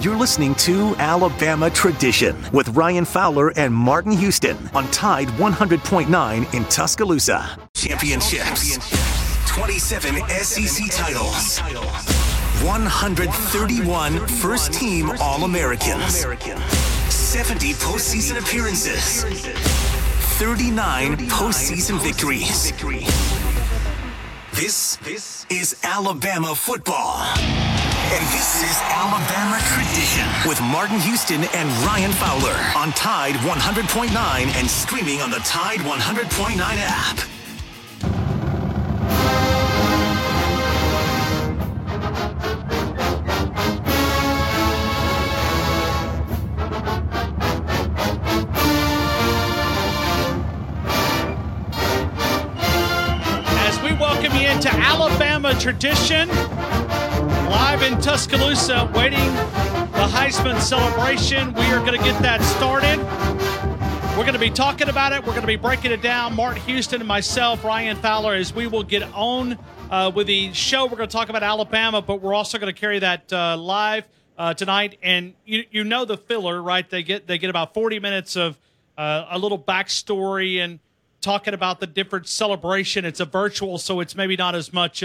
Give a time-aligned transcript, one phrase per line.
[0.00, 6.64] You're listening to Alabama Tradition with Ryan Fowler and Martin Houston on Tide 100.9 in
[6.64, 7.58] Tuscaloosa.
[7.74, 8.78] Championships.
[9.46, 11.58] 27 SEC titles.
[12.64, 16.24] 131 first team All Americans.
[17.10, 19.24] 70 postseason appearances.
[20.38, 22.72] 39 postseason victories.
[24.54, 27.89] This, this is Alabama football.
[28.12, 34.10] And this is Alabama Tradition with Martin Houston and Ryan Fowler on Tide 100.9
[34.56, 37.20] and streaming on the Tide 100.9 app.
[53.68, 56.28] As we welcome you into Alabama Tradition,
[57.50, 61.52] live in Tuscaloosa, waiting the Heisman celebration.
[61.54, 62.96] We are going to get that started.
[64.16, 65.22] We're going to be talking about it.
[65.22, 66.36] We're going to be breaking it down.
[66.36, 69.58] Martin Houston and myself, Ryan Fowler, as we will get on
[69.90, 70.84] uh, with the show.
[70.84, 74.06] We're going to talk about Alabama, but we're also going to carry that uh, live
[74.38, 75.00] uh, tonight.
[75.02, 76.88] And you you know the filler, right?
[76.88, 78.58] They get they get about forty minutes of
[78.96, 80.78] uh, a little backstory and
[81.20, 83.04] talking about the different celebration.
[83.04, 85.02] It's a virtual, so it's maybe not as much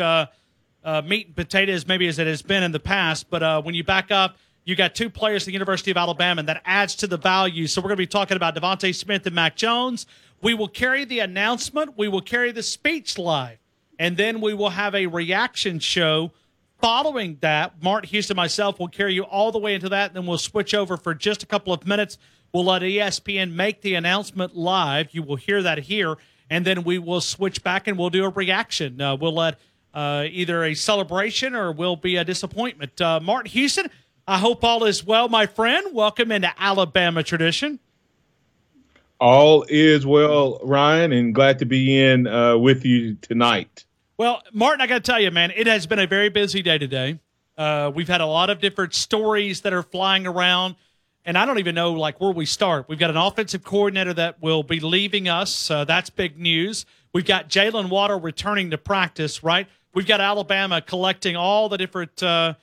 [0.85, 3.29] uh, meat and potatoes maybe as it has been in the past.
[3.29, 6.39] But uh, when you back up, you got two players at the University of Alabama,
[6.39, 7.67] and that adds to the value.
[7.67, 10.05] So we're going to be talking about DeVonta Smith and Mac Jones.
[10.41, 11.97] We will carry the announcement.
[11.97, 13.57] We will carry the speech live,
[13.99, 16.31] and then we will have a reaction show.
[16.81, 20.13] Following that, Martin Houston, myself, will carry you all the way into that.
[20.13, 22.17] Then we'll switch over for just a couple of minutes.
[22.53, 25.09] We'll let ESPN make the announcement live.
[25.13, 26.17] You will hear that here,
[26.49, 28.99] and then we will switch back and we'll do a reaction.
[28.99, 29.59] Uh, we'll let
[29.95, 32.99] uh, either a celebration or will be a disappointment.
[32.99, 33.89] Uh, Martin Houston,
[34.27, 35.95] I hope all is well, my friend.
[35.95, 37.79] Welcome into Alabama tradition.
[39.21, 43.85] All is well, Ryan, and glad to be in uh, with you tonight.
[44.17, 46.77] Well, Martin, I got to tell you, man, it has been a very busy day
[46.77, 47.19] today.
[47.57, 50.75] Uh, we've had a lot of different stories that are flying around,
[51.23, 52.89] and I don't even know like where we start.
[52.89, 55.71] We've got an offensive coordinator that will be leaving us.
[55.71, 56.85] Uh, that's big news.
[57.13, 59.67] We've got Jaylen Waddle returning to practice, right?
[59.95, 62.55] We've got Alabama collecting all the different uh,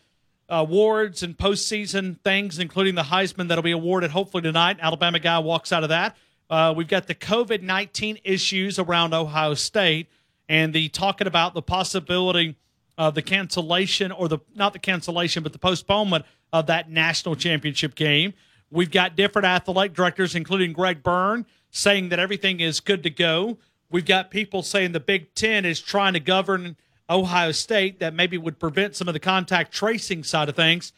[0.51, 4.77] awards and postseason things, including the Heisman that'll be awarded hopefully tonight.
[4.81, 6.15] Alabama guy walks out of that.
[6.51, 10.11] Uh, we've got the COVID 19 issues around Ohio State
[10.47, 12.55] and the talking about the possibility
[12.99, 17.95] of the cancellation or the not the cancellation, but the postponement of that national championship
[17.95, 18.35] game.
[18.71, 23.57] We've got different athletic directors, including Greg Byrne, saying that everything is good to go.
[23.91, 26.77] We've got people saying the Big Ten is trying to govern
[27.11, 30.93] Ohio State that maybe would prevent some of the contact tracing side of things.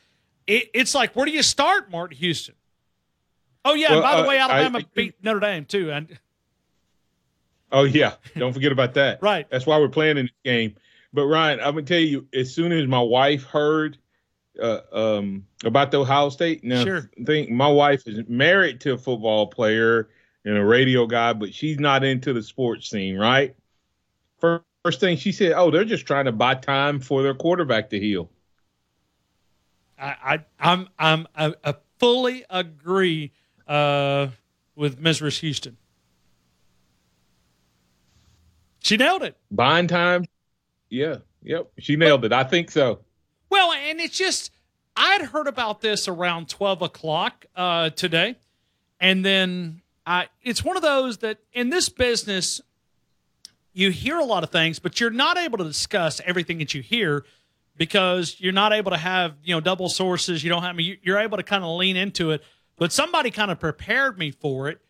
[0.47, 2.55] It, it's like, where do you start, Martin Houston?
[3.65, 6.19] Oh yeah, Well, by the uh, way, Alabama I- beat Notre Dame too, and
[7.73, 9.19] Oh yeah, don't forget about that.
[9.23, 9.49] Right.
[9.51, 10.75] That's why we're playing in this game.
[11.13, 13.99] But Ryan, I'm gonna tell you, as soon as my wife heard
[14.61, 17.11] uh, um, about the Ohio State, now Sure.
[17.25, 20.11] think my wife is married to a football player
[20.45, 23.57] and a radio guy, but she's not into the sports scene, right?
[24.39, 27.91] First, first thing she said, "Oh, they're just trying to buy time for their quarterback
[27.91, 28.31] to heal."
[29.99, 33.33] I, I I'm I'm I, fully agree
[33.67, 34.29] uh,
[34.77, 35.41] with Mrs.
[35.41, 35.79] Houston.
[38.81, 39.37] She nailed it.
[39.51, 40.27] Buying time,
[40.91, 42.33] yeah, yep, she nailed it.
[42.33, 43.01] I think so.
[43.49, 44.51] Well, and it's just
[44.95, 48.37] I'd heard about this around twelve o'clock uh, today,
[49.01, 52.61] and then I it's one of those that in this business
[53.75, 56.81] you hear a lot of things, but you're not able to discuss everything that you
[56.81, 57.25] hear
[57.77, 60.43] because you're not able to have you know double sources.
[60.43, 62.43] You don't have you- you're able to kind of lean into it,
[62.77, 64.81] but somebody kind of prepared me for it.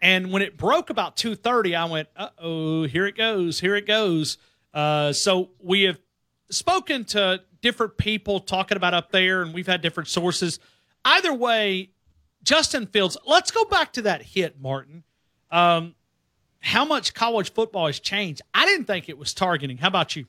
[0.00, 3.74] And when it broke about two thirty, I went, "Uh oh, here it goes, here
[3.74, 4.36] it goes."
[4.74, 5.98] Uh, so we have
[6.50, 10.58] spoken to different people talking about up there, and we've had different sources.
[11.06, 11.90] Either way,
[12.42, 13.16] Justin Fields.
[13.24, 15.04] Let's go back to that hit, Martin.
[15.50, 15.94] Um,
[16.64, 18.40] how much college football has changed?
[18.54, 19.76] I didn't think it was targeting.
[19.76, 20.24] How about you?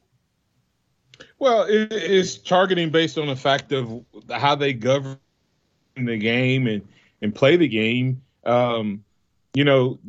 [1.40, 5.18] Well, it, it's targeting based on the fact of how they govern
[5.96, 6.86] the game and
[7.22, 8.22] and play the game.
[8.46, 9.04] Um,
[9.54, 10.00] you know,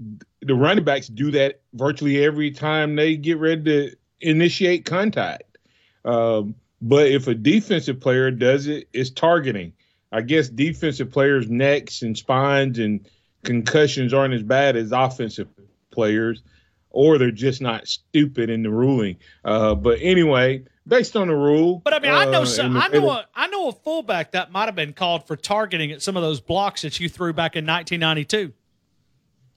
[0.43, 5.59] the running backs do that virtually every time they get ready to initiate contact.
[6.05, 9.73] Um, but if a defensive player does it, it's targeting.
[10.11, 13.09] I guess defensive players' necks and spines and
[13.45, 15.49] concussions aren't as bad as offensive
[15.97, 16.43] players,
[16.91, 19.17] or they're just not stupid in the ruling.
[19.45, 21.81] Uh, but anyway, based on the rule.
[21.85, 24.53] But I mean, I know, uh, some, I know, a, I know a fullback that
[24.53, 27.57] might have been called for targeting at some of those blocks that you threw back
[27.57, 28.53] in 1992.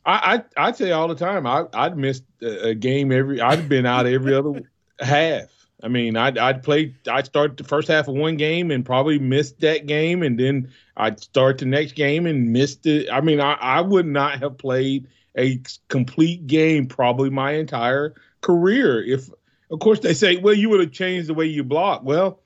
[0.05, 1.45] I, I say all the time.
[1.45, 3.41] I I'd missed a game every.
[3.41, 4.63] I'd been out every other
[4.99, 5.49] half.
[5.83, 6.95] I mean, I'd I'd play.
[7.07, 10.71] I'd start the first half of one game and probably missed that game, and then
[10.97, 13.09] I'd start the next game and missed it.
[13.11, 15.07] I mean, I I would not have played
[15.39, 19.29] a complete game probably my entire career if
[19.71, 22.01] of course, they say, well, you would have changed the way you block.
[22.03, 22.39] Well,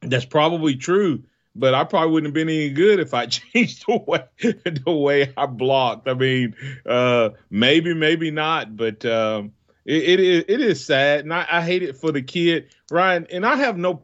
[0.00, 1.24] that's probably true,
[1.56, 4.24] but I probably wouldn't have been any good if I changed the way
[4.64, 6.08] the way I blocked.
[6.08, 6.54] I mean,
[6.86, 9.52] uh, maybe, maybe not, but um,
[9.84, 13.26] it, it is it is sad, and I, I hate it for the kid, Ryan.
[13.30, 14.02] And I have no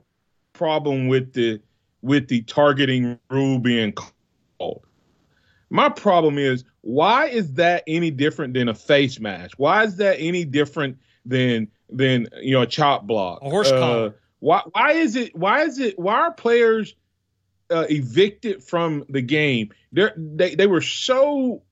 [0.52, 1.60] problem with the
[2.02, 4.84] with the targeting rule being called.
[5.72, 9.54] My problem is why is that any different than a face mask?
[9.56, 13.40] Why is that any different than than you know a chop block.
[13.42, 14.08] A horse collar.
[14.08, 14.10] Uh,
[14.40, 16.94] why why is it why is it why are players
[17.70, 19.70] uh, evicted from the game?
[19.92, 21.62] They're, they they were so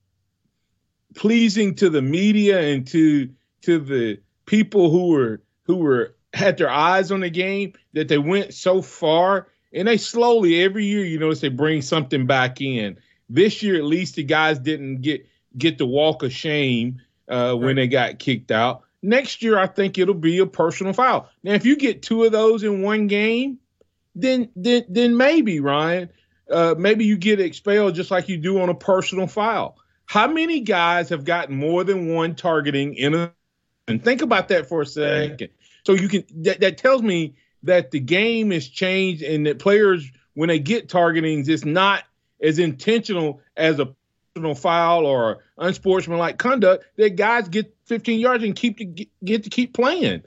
[1.15, 3.29] pleasing to the media and to
[3.63, 8.17] to the people who were who were had their eyes on the game that they
[8.17, 12.97] went so far and they slowly every year you notice they bring something back in.
[13.33, 17.77] This year at least the guys didn't get get the walk of shame uh, when
[17.77, 18.83] they got kicked out.
[19.01, 21.29] Next year, I think it'll be a personal foul.
[21.43, 23.57] Now, if you get two of those in one game,
[24.15, 26.09] then then then maybe Ryan,
[26.51, 29.77] uh, maybe you get expelled just like you do on a personal foul.
[30.05, 33.33] How many guys have gotten more than one targeting in a?
[33.87, 35.49] And think about that for a second.
[35.85, 40.11] So you can that, that tells me that the game has changed and that players
[40.33, 42.03] when they get targetings, it's not
[42.41, 43.93] as intentional as a
[44.33, 46.85] personal foul or unsportsmanlike conduct.
[46.97, 50.23] That guys get 15 yards and keep to get to keep playing.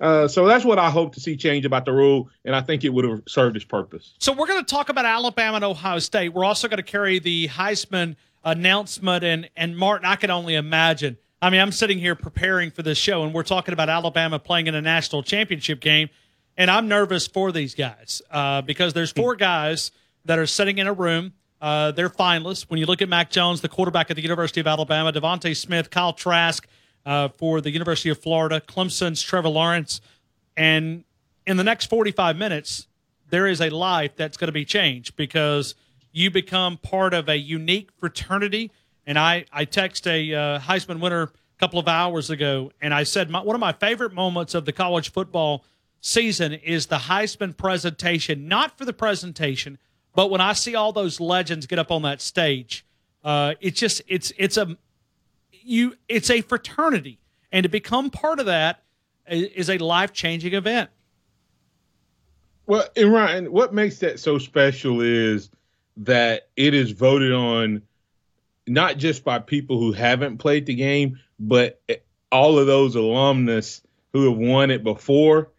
[0.00, 2.82] Uh, so that's what I hope to see change about the rule, and I think
[2.82, 4.14] it would have served its purpose.
[4.18, 6.30] So we're going to talk about Alabama and Ohio State.
[6.30, 11.18] We're also going to carry the Heisman announcement, and and Martin, I can only imagine.
[11.40, 14.66] I mean, I'm sitting here preparing for this show, and we're talking about Alabama playing
[14.66, 16.08] in a national championship game,
[16.56, 19.92] and I'm nervous for these guys uh, because there's four guys
[20.24, 21.32] that are sitting in a room
[21.62, 22.62] uh, they're finalists.
[22.62, 25.90] When you look at Mac Jones, the quarterback at the University of Alabama, DeVonta Smith,
[25.90, 26.66] Kyle Trask
[27.06, 30.00] uh, for the University of Florida, Clemson's Trevor Lawrence,
[30.56, 31.04] and
[31.46, 32.88] in the next 45 minutes,
[33.30, 35.76] there is a life that's going to be changed because
[36.10, 38.72] you become part of a unique fraternity.
[39.06, 43.04] And I, I text a uh, Heisman winner a couple of hours ago, and I
[43.04, 45.64] said my, one of my favorite moments of the college football
[46.00, 49.78] season is the Heisman presentation, not for the presentation–
[50.14, 52.84] but when I see all those legends get up on that stage,
[53.24, 54.76] uh, it's just it's it's a
[55.50, 57.18] you it's a fraternity,
[57.50, 58.82] and to become part of that
[59.26, 60.90] is a life changing event.
[62.66, 65.50] Well, and Ryan, what makes that so special is
[65.98, 67.82] that it is voted on
[68.66, 71.80] not just by people who haven't played the game, but
[72.30, 73.82] all of those alumnus
[74.12, 75.50] who have won it before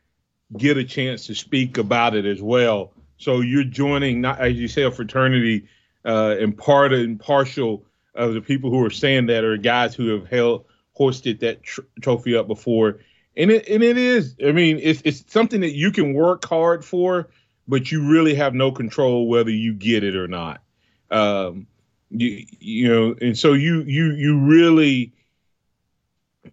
[0.58, 2.93] get a chance to speak about it as well.
[3.24, 5.68] So you're joining, not as you say, a fraternity,
[6.06, 7.86] uh, and part and partial
[8.16, 11.82] of the people who are saying that are guys who have held hoisted that tr-
[12.02, 13.00] trophy up before.
[13.36, 14.36] And it and it is.
[14.46, 17.30] I mean, it's it's something that you can work hard for,
[17.68, 20.62] but you really have no control whether you get it or not.
[21.10, 21.68] Um,
[22.12, 25.14] you you know, and so you you you really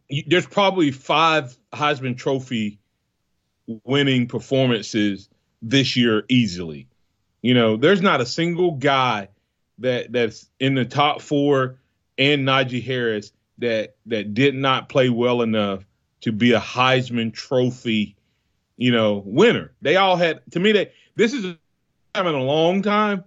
[0.09, 2.79] you, there's probably five Heisman Trophy
[3.85, 5.29] winning performances
[5.63, 6.87] this year easily.
[7.43, 9.29] You know, there's not a single guy
[9.79, 11.79] that that's in the top four
[12.19, 15.85] and Najee Harris that that did not play well enough
[16.23, 18.17] to be a Heisman Trophy,
[18.77, 19.73] you know, winner.
[19.81, 21.59] They all had to me that this is a
[22.15, 23.25] time in a long time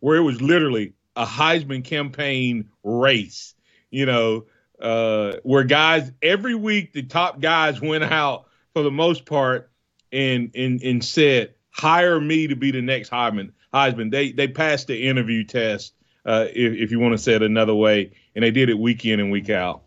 [0.00, 3.54] where it was literally a Heisman campaign race.
[3.90, 4.44] You know,
[4.80, 9.70] uh, where guys every week the top guys went out for the most part
[10.12, 13.52] and and and said, hire me to be the next Heisman.
[13.72, 14.10] Heisman.
[14.10, 17.74] They they passed the interview test, uh, if, if you want to say it another
[17.74, 19.82] way, and they did it week in and week out.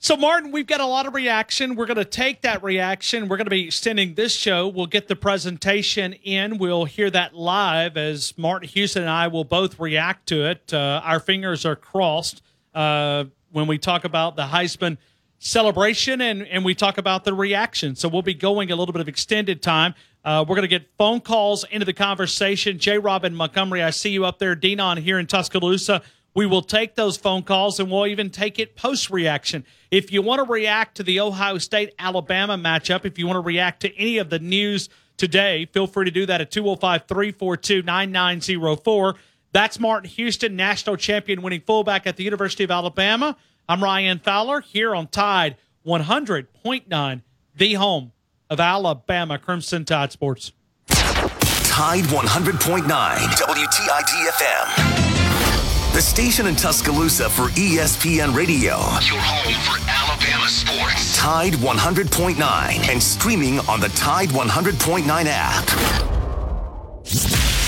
[0.00, 1.74] So, Martin, we've got a lot of reaction.
[1.74, 3.26] We're going to take that reaction.
[3.26, 4.68] We're going to be extending this show.
[4.68, 6.58] We'll get the presentation in.
[6.58, 10.72] We'll hear that live as Martin Houston and I will both react to it.
[10.72, 12.42] Uh, our fingers are crossed
[12.76, 14.98] uh, when we talk about the Heisman
[15.40, 17.96] celebration and, and we talk about the reaction.
[17.96, 19.96] So, we'll be going a little bit of extended time.
[20.28, 22.78] Uh, we're going to get phone calls into the conversation.
[22.78, 22.98] J.
[22.98, 24.54] Robin Montgomery, I see you up there.
[24.54, 26.02] Denon here in Tuscaloosa.
[26.34, 29.64] We will take those phone calls and we'll even take it post reaction.
[29.90, 33.40] If you want to react to the Ohio State Alabama matchup, if you want to
[33.40, 37.80] react to any of the news today, feel free to do that at 205 342
[37.84, 39.14] 9904.
[39.52, 43.34] That's Martin Houston, national champion winning fullback at the University of Alabama.
[43.66, 45.56] I'm Ryan Fowler here on Tide
[45.86, 47.22] 100.9,
[47.56, 48.12] the home
[48.50, 50.52] of Alabama Crimson Tide Sports.
[50.88, 55.92] Tide 100.9 WTID FM.
[55.92, 58.76] The station in Tuscaloosa for ESPN Radio.
[59.00, 61.16] Your home for Alabama sports.
[61.16, 65.68] Tide 100.9 and streaming on the Tide 100.9 app.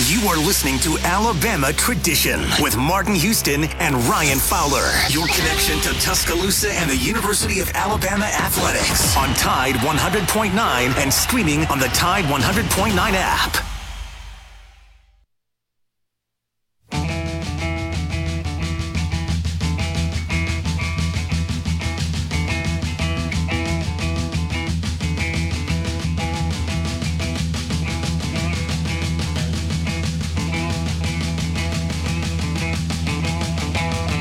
[0.06, 4.90] You are listening to Alabama Tradition with Martin Houston and Ryan Fowler.
[5.10, 10.54] Your connection to Tuscaloosa and the University of Alabama athletics on Tide 100.9
[10.96, 13.79] and streaming on the Tide 100.9 app.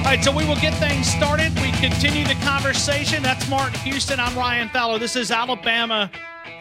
[0.09, 1.53] All right, so we will get things started.
[1.59, 3.21] We continue the conversation.
[3.21, 4.19] That's Martin Houston.
[4.19, 4.97] I'm Ryan Fowler.
[4.97, 6.09] This is Alabama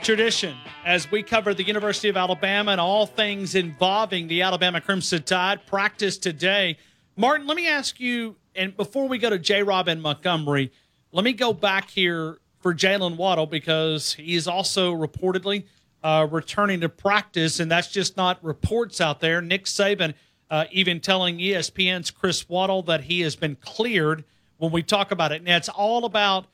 [0.02, 5.22] Tradition as we cover the University of Alabama and all things involving the Alabama Crimson
[5.22, 5.64] Tide.
[5.64, 6.76] Practice today.
[7.16, 9.62] Martin, let me ask you, and before we go to J.
[9.62, 10.70] Robin Montgomery,
[11.10, 15.64] let me go back here for Jaylen Waddle because he is also reportedly
[16.04, 19.40] uh, returning to practice, and that's just not reports out there.
[19.40, 20.12] Nick Saban
[20.50, 24.24] uh, even telling ESPN's Chris Waddle that he has been cleared
[24.56, 25.42] when we talk about it.
[25.42, 26.46] Now, it's all about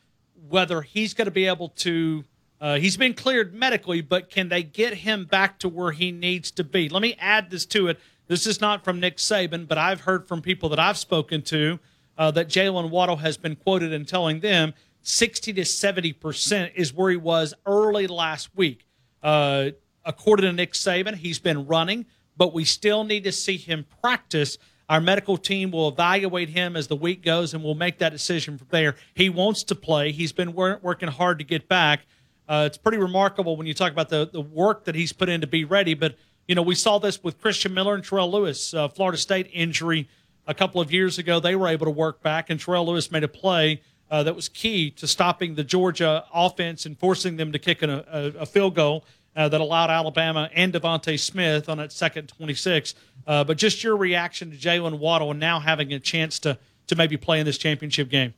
[0.49, 2.25] whether he's going to be able to.
[2.61, 6.51] Uh, he's been cleared medically, but can they get him back to where he needs
[6.53, 6.89] to be?
[6.89, 8.01] Let me add this to it.
[8.27, 11.79] This is not from Nick Saban, but I've heard from people that I've spoken to
[12.17, 14.73] uh, that Jaylen Waddle has been quoted in telling them
[15.03, 18.87] 60 to 70 percent is where he was early last week.
[19.23, 19.71] Uh,
[20.05, 24.59] according to Nick Saban, he's been running but we still need to see him practice.
[24.89, 28.59] Our medical team will evaluate him as the week goes, and we'll make that decision
[28.59, 28.97] from there.
[29.15, 30.13] He wants to play.
[30.13, 32.07] He's been wor- working hard to get back.
[32.47, 35.41] Uh, it's pretty remarkable when you talk about the, the work that he's put in
[35.41, 35.95] to be ready.
[35.95, 39.49] But, you know, we saw this with Christian Miller and Terrell Lewis, uh, Florida State
[39.53, 40.09] injury
[40.47, 41.41] a couple of years ago.
[41.41, 44.51] They were able to work back, and Terrell Lewis made a play uh, that was
[44.51, 48.05] key to stopping the Georgia offense and forcing them to kick an, a,
[48.41, 49.05] a field goal
[49.37, 52.95] uh, that allowed Alabama and DeVonta Smith on that second 26.
[53.27, 56.97] Uh, but just your reaction to Jaylen Waddle and now having a chance to to
[56.97, 58.35] maybe play in this championship game.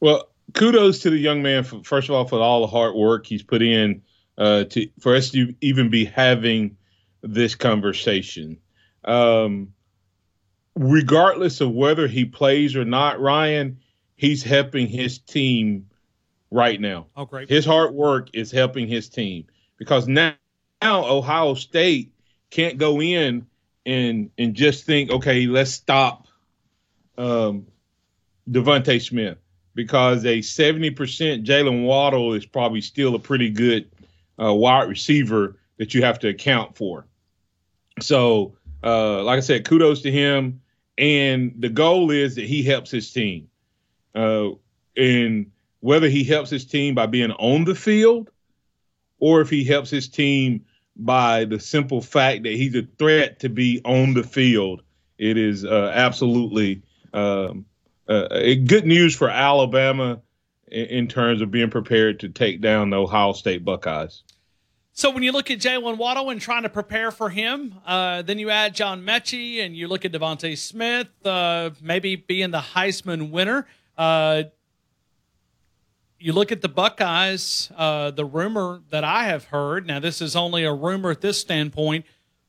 [0.00, 3.26] Well, kudos to the young man for, first of all for all the hard work
[3.26, 4.02] he's put in
[4.36, 6.76] uh, to for us to even be having
[7.22, 8.58] this conversation.
[9.04, 9.72] Um,
[10.74, 13.78] regardless of whether he plays or not, Ryan,
[14.16, 15.88] he's helping his team
[16.50, 17.06] right now.
[17.16, 17.48] Oh, great!
[17.48, 19.46] His hard work is helping his team
[19.76, 20.34] because now,
[20.82, 22.12] now Ohio State
[22.50, 23.46] can't go in
[23.84, 26.26] and and just think, okay, let's stop
[27.18, 27.66] um,
[28.50, 29.38] DeVonta Smith
[29.74, 33.90] because a seventy percent Jaylen Waddle is probably still a pretty good
[34.42, 37.06] uh, wide receiver that you have to account for.
[38.00, 40.60] So, uh, like I said, kudos to him.
[40.98, 43.48] And the goal is that he helps his team.
[44.14, 44.50] Uh,
[44.96, 48.30] and whether he helps his team by being on the field
[49.18, 50.64] or if he helps his team
[50.96, 54.82] by the simple fact that he's a threat to be on the field.
[55.18, 56.82] It is uh, absolutely
[57.12, 57.66] um,
[58.08, 58.28] uh,
[58.66, 60.20] good news for Alabama
[60.68, 64.22] in, in, terms of being prepared to take down the Ohio State Buckeyes.
[64.92, 68.38] So when you look at Jaylen Waddle and trying to prepare for him, uh, then
[68.38, 73.30] you add John Metchie and you look at DeVonta Smith, uh, maybe being the Heisman
[73.30, 73.66] winner.
[73.98, 74.44] Uh,
[76.26, 80.34] you look at the Buckeyes, uh, the rumor that I have heard, now this is
[80.34, 82.04] only a rumor at this standpoint,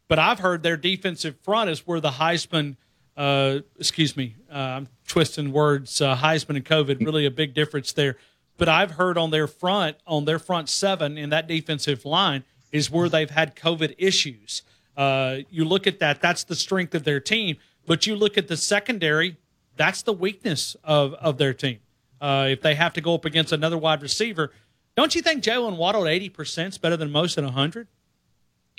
[0.07, 2.75] but I've heard their defensive front is where the Heisman,
[3.15, 7.93] uh, excuse me, uh, I'm twisting words, uh, Heisman and COVID, really a big difference
[7.93, 8.17] there.
[8.57, 12.89] But I've heard on their front, on their front seven in that defensive line is
[12.89, 14.63] where they've had COVID issues.
[14.97, 17.57] Uh, you look at that, that's the strength of their team.
[17.85, 19.37] But you look at the secondary,
[19.75, 21.77] that's the weakness of, of their team
[22.21, 24.51] uh, if they have to go up against another wide receiver.
[24.95, 27.87] Don't you think Jaylen Waddle at eighty percent is better than most at hundred?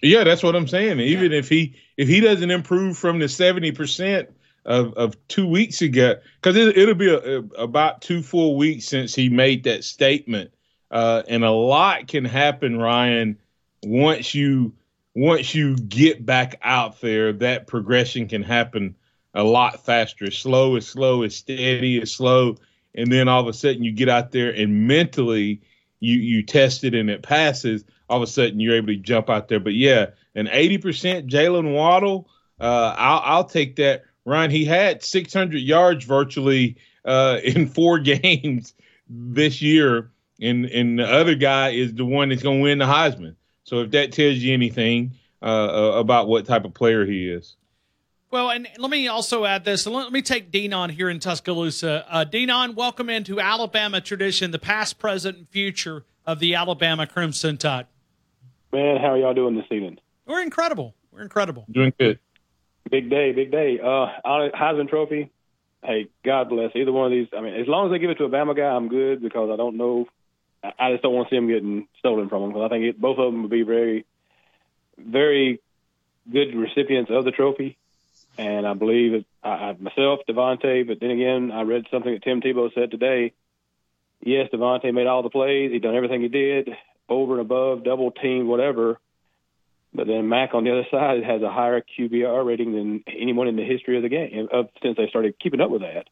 [0.02, 1.00] Yeah, that's what I'm saying.
[1.00, 1.38] Even yeah.
[1.38, 4.28] if he if he doesn't improve from the seventy percent
[4.64, 8.86] of, of two weeks ago, because it, will be a, a, about two full weeks
[8.86, 10.50] since he made that statement,
[10.90, 13.38] uh, and a lot can happen, Ryan,
[13.82, 14.72] once you
[15.14, 17.32] once you get back out there.
[17.32, 18.94] That progression can happen
[19.34, 20.30] a lot faster.
[20.30, 22.56] Slow, is slow, is steady, is slow,
[22.94, 25.62] and then all of a sudden you get out there and mentally
[26.00, 27.84] you you test it and it passes.
[28.08, 29.60] All of a sudden you're able to jump out there.
[29.60, 32.28] But yeah, an 80% Jaylen Waddle,
[32.60, 34.04] uh, I'll I'll take that.
[34.24, 38.74] Ryan, he had 600 yards virtually uh, in four games
[39.08, 42.84] this year, and and the other guy is the one that's going to win the
[42.84, 43.36] Heisman.
[43.64, 47.56] So if that tells you anything uh, about what type of player he is.
[48.30, 49.86] Well, and let me also add this.
[49.86, 52.04] Let me take Denon here in Tuscaloosa.
[52.10, 57.56] Uh, Denon, welcome into Alabama tradition, the past, present, and future of the Alabama Crimson
[57.56, 57.86] Tide.
[58.70, 59.98] Man, how are y'all doing this evening?
[60.26, 60.94] We're incredible.
[61.10, 61.64] We're incredible.
[61.70, 62.18] Doing good.
[62.90, 63.80] Big day, big day.
[63.82, 65.30] Uh, Heisman Trophy.
[65.82, 67.28] Hey, God bless either one of these.
[67.34, 69.48] I mean, as long as they give it to a Bama guy, I'm good because
[69.50, 70.06] I don't know.
[70.62, 73.00] I just don't want to see them getting stolen from them because I think it,
[73.00, 74.04] both of them would be very,
[74.98, 75.62] very
[76.30, 77.77] good recipients of the trophy.
[78.38, 82.22] And I believe it, I, I myself, DeVonta, but then again, I read something that
[82.22, 83.32] Tim Tebow said today.
[84.20, 85.72] Yes, DeVonta made all the plays.
[85.72, 86.70] He done everything he did
[87.08, 88.98] over and above, double team, whatever.
[89.92, 93.56] But then Mac on the other side has a higher QBR rating than anyone in
[93.56, 96.06] the history of the game of, since they started keeping up with that.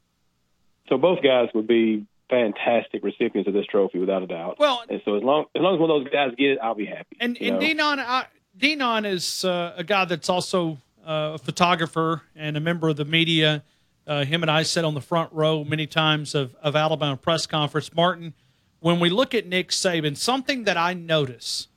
[0.89, 4.59] So both guys would be fantastic recipients of this trophy without a doubt.
[4.59, 6.75] Well, and so as long as long as one of those guys get it, I'll
[6.75, 7.17] be happy.
[7.21, 8.25] And and Denon,
[8.57, 13.63] Denon is uh, a guy that's also a photographer and a member of the media.
[14.07, 17.47] Uh, him and I sat on the front row many times of, of Alabama press
[17.47, 17.95] conference.
[17.95, 18.35] Martin,
[18.81, 21.69] when we look at Nick Saban, something that I notice,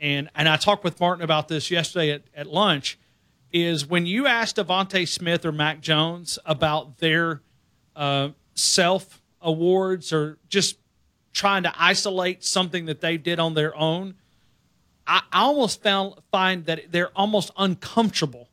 [0.00, 2.98] and and I talked with Martin about this yesterday at, at lunch,
[3.52, 7.42] is when you ask DeVonta Smith or Mac Jones about their
[7.96, 10.78] uh, self awards or just
[11.32, 14.14] trying to isolate something that they did on their own,
[15.06, 18.47] I, I almost found find that they're almost uncomfortable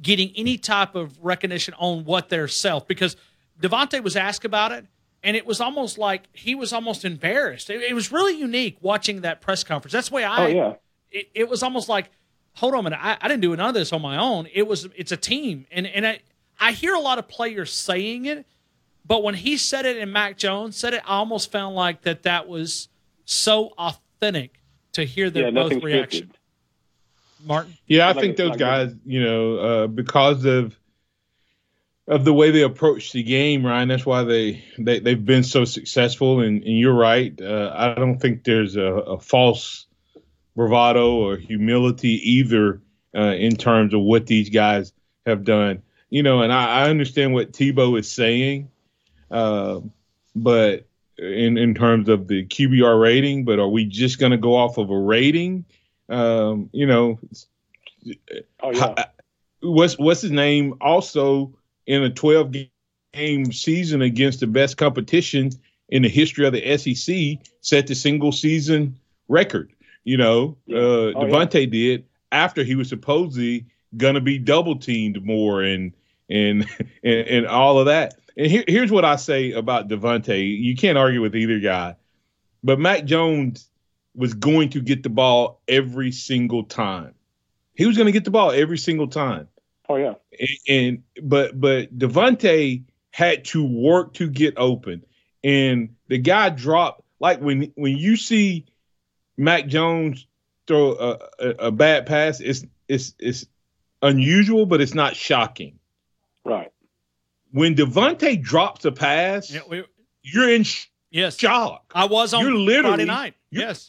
[0.00, 3.16] getting any type of recognition on what their self because
[3.60, 4.86] DeVonta was asked about it
[5.22, 7.70] and it was almost like he was almost embarrassed.
[7.70, 9.92] It, it was really unique watching that press conference.
[9.92, 10.44] That's the way I.
[10.44, 10.74] Oh yeah.
[11.10, 12.10] It, it was almost like,
[12.54, 14.46] hold on a minute, I, I, didn't do none of this on my own.
[14.52, 16.20] It was it's a team, and and I
[16.60, 18.46] I hear a lot of players saying it,
[19.06, 22.24] but when he said it and Mac Jones said it, I almost found like that
[22.24, 22.88] that was
[23.24, 24.60] so authentic
[24.92, 26.32] to hear their yeah, both reaction.
[27.44, 27.76] Martin.
[27.86, 30.78] Yeah, I think those guys, you know, uh, because of
[32.08, 33.88] of the way they approach the game, Ryan.
[33.88, 36.40] That's why they, they they've been so successful.
[36.40, 37.38] And, and you're right.
[37.40, 39.86] Uh, I don't think there's a, a, false
[40.56, 42.80] bravado or humility either
[43.14, 44.92] uh, in terms of what these guys
[45.26, 45.82] have done.
[46.08, 48.70] You know, and I, I understand what Tebow is saying,
[49.30, 49.80] uh,
[50.34, 50.86] but
[51.18, 54.78] in in terms of the QBR rating, but are we just going to go off
[54.78, 55.66] of a rating?
[56.08, 57.18] Um, you know,
[58.62, 59.04] oh, yeah.
[59.60, 60.74] what's what's his name?
[60.80, 61.54] Also
[61.86, 62.54] in a 12
[63.12, 65.50] game season against the best competition
[65.88, 69.72] in the history of the SEC, set the single season record.
[70.04, 71.66] You know, uh, oh, DeVonta yeah.
[71.66, 73.66] did after he was supposedly
[73.96, 75.92] gonna be double teamed more and
[76.28, 76.66] and
[77.02, 78.14] and, and all of that.
[78.36, 80.38] And here, here's what I say about DeVonta.
[80.38, 81.96] You can't argue with either guy,
[82.62, 83.67] but Mac Jones
[84.18, 87.14] was going to get the ball every single time.
[87.74, 89.46] He was going to get the ball every single time.
[89.88, 90.14] Oh yeah.
[90.38, 95.04] And, and but but DeVonta had to work to get open,
[95.42, 98.66] and the guy dropped like when when you see
[99.36, 100.26] Mac Jones
[100.66, 103.46] throw a, a, a bad pass, it's it's it's
[104.02, 105.78] unusual, but it's not shocking.
[106.44, 106.72] Right.
[107.52, 109.84] When DeVonta drops a pass, yeah, we,
[110.22, 111.92] you're in sh- yes shock.
[111.94, 113.34] I was on you're literally, Friday night.
[113.50, 113.88] Yes.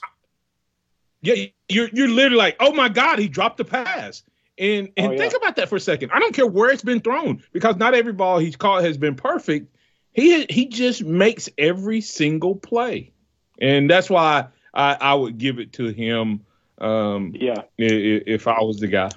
[1.22, 4.24] Yeah, you're you're literally like, oh my God, he dropped the pass.
[4.58, 5.18] And and oh, yeah.
[5.18, 6.12] think about that for a second.
[6.12, 9.16] I don't care where it's been thrown because not every ball he's caught has been
[9.16, 9.74] perfect.
[10.12, 13.14] He he just makes every single play,
[13.62, 16.46] and that's why I, I would give it to him.
[16.80, 19.12] Um, yeah, if, if I was the guy.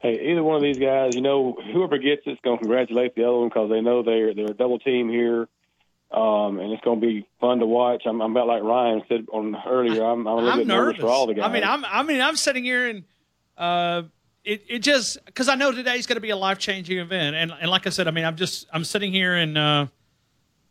[0.00, 3.24] Hey, either one of these guys, you know, whoever gets it's going to congratulate the
[3.24, 5.48] other one because they know they're they're a double team here.
[6.12, 8.02] Um, and it's going to be fun to watch.
[8.04, 10.02] I'm, I'm, about like Ryan said on earlier.
[10.02, 10.94] I'm, I'm a little I'm bit nervous.
[10.94, 11.00] nervous.
[11.02, 11.44] for all the guys.
[11.48, 13.04] I mean, I'm I mean, I'm sitting here and
[13.56, 14.02] uh,
[14.44, 17.52] it, it just because I know today's going to be a life changing event, and
[17.52, 19.86] and like I said, I mean, I'm just I'm sitting here and uh,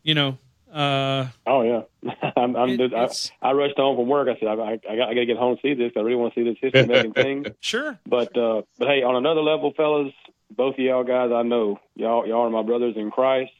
[0.02, 0.38] you know.
[0.72, 3.08] Uh, oh yeah, I'm, I'm it, I,
[3.42, 4.28] I, rushed home from work.
[4.28, 5.92] I said I, I, I got to get home and see this.
[5.96, 7.46] I really want to see this history making thing.
[7.60, 7.98] Sure.
[8.06, 10.12] But uh, but hey, on another level, fellas,
[10.56, 13.50] both of y'all guys, I know y'all y'all are my brothers in Christ.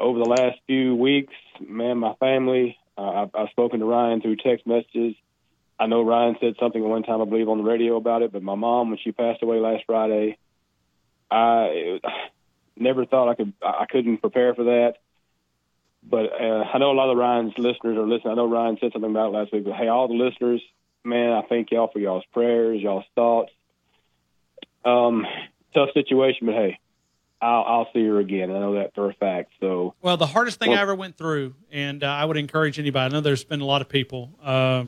[0.00, 2.78] Over the last few weeks, man, my family.
[2.96, 5.14] Uh, I've, I've spoken to Ryan through text messages.
[5.78, 8.42] I know Ryan said something one time, I believe, on the radio about it, but
[8.42, 10.36] my mom, when she passed away last Friday,
[11.30, 12.00] I
[12.76, 14.94] never thought I could I couldn't prepare for that.
[16.02, 18.32] But uh, I know a lot of Ryan's listeners are listening.
[18.32, 19.64] I know Ryan said something about it last week.
[19.64, 20.62] But hey, all the listeners,
[21.04, 23.52] man, I thank y'all for y'all's prayers, y'all's thoughts.
[24.84, 25.26] Um,
[25.74, 26.78] tough situation, but hey,
[27.40, 28.50] I'll, I'll see her again.
[28.50, 29.52] I know that for a fact.
[29.60, 32.78] So, well, the hardest thing well, I ever went through, and uh, I would encourage
[32.78, 33.12] anybody.
[33.12, 34.30] I know there's been a lot of people.
[34.42, 34.84] Uh,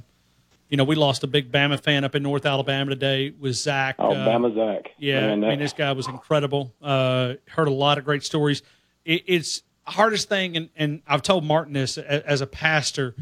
[0.68, 3.30] you know, we lost a big Bama fan up in North Alabama today.
[3.30, 3.96] with Zach.
[3.98, 4.92] Oh, uh, Bama Zach.
[4.98, 6.72] Yeah, Man, I mean, this guy was incredible.
[6.80, 8.62] Uh, heard a lot of great stories.
[9.04, 13.14] It, it's hardest thing, and, and I've told Martin this as, as a pastor.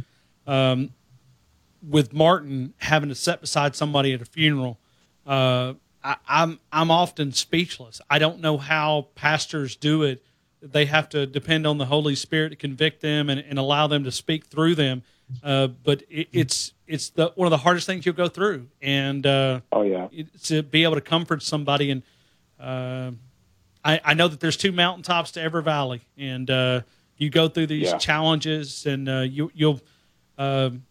[0.47, 0.91] Um,
[1.87, 4.79] with Martin having to sit beside somebody at a funeral,
[5.27, 8.01] uh, I, I'm I'm often speechless.
[8.09, 10.23] I don't know how pastors do it.
[10.61, 14.05] They have to depend on the Holy Spirit to convict them and, and allow them
[14.05, 15.03] to speak through them.
[15.43, 19.27] Uh, but it, it's it's the one of the hardest things you'll go through, and
[19.27, 20.09] uh, oh yeah,
[20.45, 21.91] to be able to comfort somebody.
[21.91, 22.03] And
[22.59, 23.13] uh,
[23.85, 26.81] I, I know that there's two mountaintops to every valley, and uh,
[27.17, 27.99] you go through these yeah.
[27.99, 29.81] challenges, and uh, you you'll.
[30.39, 30.85] Um,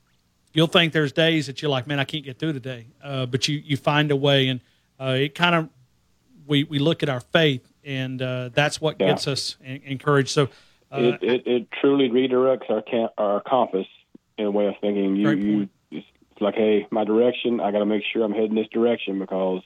[0.54, 3.48] you'll think there's days that you're like, man, I can't get through today, uh, but
[3.48, 4.60] you you find a way, and
[5.00, 5.70] uh, it kind of
[6.46, 9.08] we we look at our faith, and uh, that's what yeah.
[9.08, 10.30] gets us encouraged.
[10.30, 10.50] So
[10.92, 13.88] uh, it, it, it truly redirects our camp, our compass
[14.38, 15.16] in a way of thinking.
[15.16, 17.60] You you it's like, hey, my direction.
[17.60, 19.64] I got to make sure I'm heading this direction because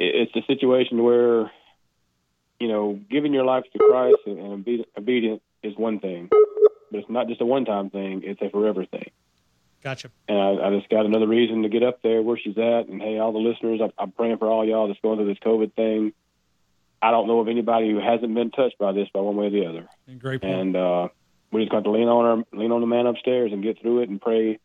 [0.00, 1.50] it, it's a situation where
[2.58, 7.10] you know giving your life to Christ and, and obedient is one thing, but it's
[7.10, 9.10] not just a one-time thing; it's a forever thing.
[9.82, 10.10] Gotcha.
[10.28, 12.88] And I, I, just got another reason to get up there where she's at.
[12.88, 15.38] And hey, all the listeners, I, I'm praying for all y'all that's going through this
[15.38, 16.12] COVID thing.
[17.02, 19.50] I don't know of anybody who hasn't been touched by this by one way or
[19.50, 19.88] the other.
[20.06, 20.54] And great point.
[20.54, 21.08] And uh,
[21.50, 24.02] we just got to lean on our lean on the man upstairs and get through
[24.02, 24.58] it and pray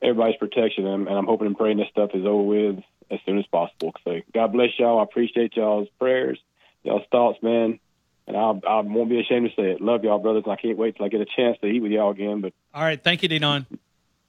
[0.00, 0.86] everybody's protection.
[0.86, 3.92] And, and I'm hoping and praying this stuff is over with as soon as possible.
[4.04, 5.00] So God bless y'all.
[5.00, 6.38] I appreciate y'all's prayers,
[6.84, 7.80] y'all's thoughts, man.
[8.26, 9.80] And I'll, I won't be ashamed to say it.
[9.82, 10.44] Love y'all, brothers.
[10.46, 12.40] I can't wait till I get a chance to eat with y'all again.
[12.40, 13.66] But all right, thank you, Denon.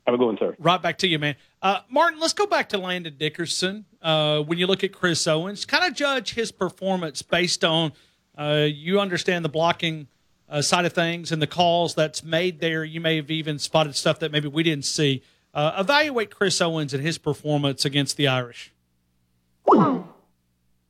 [0.06, 0.56] Have a good one, sir.
[0.60, 1.36] Right back to you, man.
[1.62, 3.86] Uh, Martin, let's go back to Landon Dickerson.
[4.02, 7.92] Uh, when you look at Chris Owens, kind of judge his performance based on
[8.38, 10.08] uh, you understand the blocking
[10.48, 12.84] uh, side of things and the calls that's made there.
[12.84, 15.24] You may have even spotted stuff that maybe we didn't see.
[15.56, 18.74] Uh, evaluate Chris Owens and his performance against the Irish.
[19.68, 20.06] All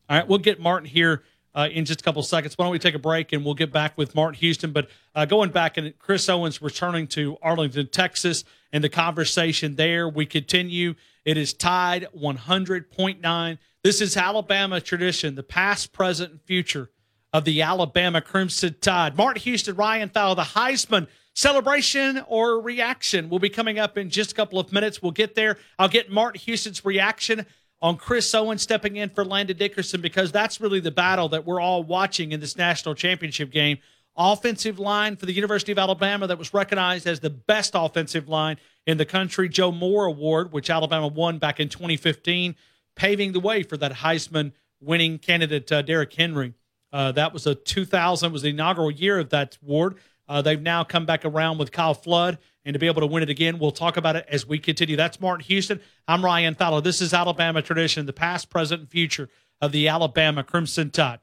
[0.10, 1.24] right, we'll get Martin here
[1.54, 2.58] uh, in just a couple seconds.
[2.58, 4.72] Why don't we take a break and we'll get back with Martin Houston?
[4.72, 8.44] But uh, going back and Chris Owens returning to Arlington, Texas,
[8.76, 10.10] and the conversation there.
[10.10, 10.96] We continue.
[11.24, 13.58] It is Tide 100.9.
[13.86, 16.90] This is Alabama tradition, the past, present, and future
[17.32, 19.16] of the Alabama Crimson Tide.
[19.16, 24.34] Martin Houston, Ryan Fowler, the Heisman celebration or reaction will be coming up in just
[24.34, 25.02] a couple of minutes.
[25.02, 25.58] We'll get there.
[25.80, 27.46] I'll get Martin Houston's reaction
[27.82, 31.62] on Chris Owen stepping in for Landon Dickerson because that's really the battle that we're
[31.62, 33.78] all watching in this national championship game.
[34.18, 38.58] Offensive line for the University of Alabama that was recognized as the best offensive line
[38.88, 39.50] in the country.
[39.50, 42.56] Joe Moore Award, which Alabama won back in 2015,
[42.96, 46.54] paving the way for that Heisman winning candidate, uh, Derrick Henry.
[46.94, 49.98] Uh, that was a 2000 was the inaugural year of that award.
[50.28, 53.22] Uh, they've now come back around with Kyle Flood, and to be able to win
[53.22, 54.96] it again, we'll talk about it as we continue.
[54.96, 55.82] That's Martin Houston.
[56.08, 56.82] I'm Ryan Fowler.
[56.82, 59.30] This is Alabama tradition, the past, present, and future
[59.62, 61.20] of the Alabama Crimson Tide.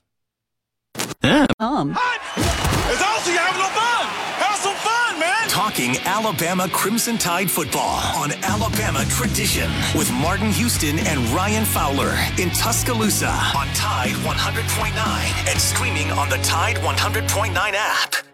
[1.25, 1.47] Yeah.
[1.59, 1.97] Um.
[2.37, 2.72] It's
[3.33, 4.05] You're having no fun.
[4.45, 5.49] Have some fun, man.
[5.49, 12.51] Talking Alabama Crimson Tide football on Alabama Tradition with Martin Houston and Ryan Fowler in
[12.51, 18.32] Tuscaloosa on Tide 100.9 and streaming on the Tide 100.9 app.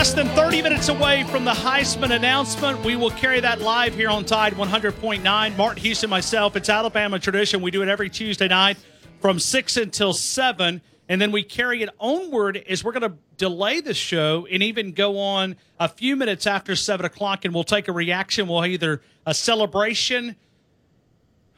[0.00, 2.82] Less than 30 minutes away from the Heisman announcement.
[2.82, 5.56] We will carry that live here on Tide 100.9.
[5.58, 6.56] Martin Houston, myself.
[6.56, 7.60] It's Alabama tradition.
[7.60, 8.78] We do it every Tuesday night
[9.20, 10.80] from 6 until 7.
[11.10, 14.92] And then we carry it onward as we're going to delay the show and even
[14.92, 17.44] go on a few minutes after 7 o'clock.
[17.44, 18.48] And we'll take a reaction.
[18.48, 20.34] We'll either a celebration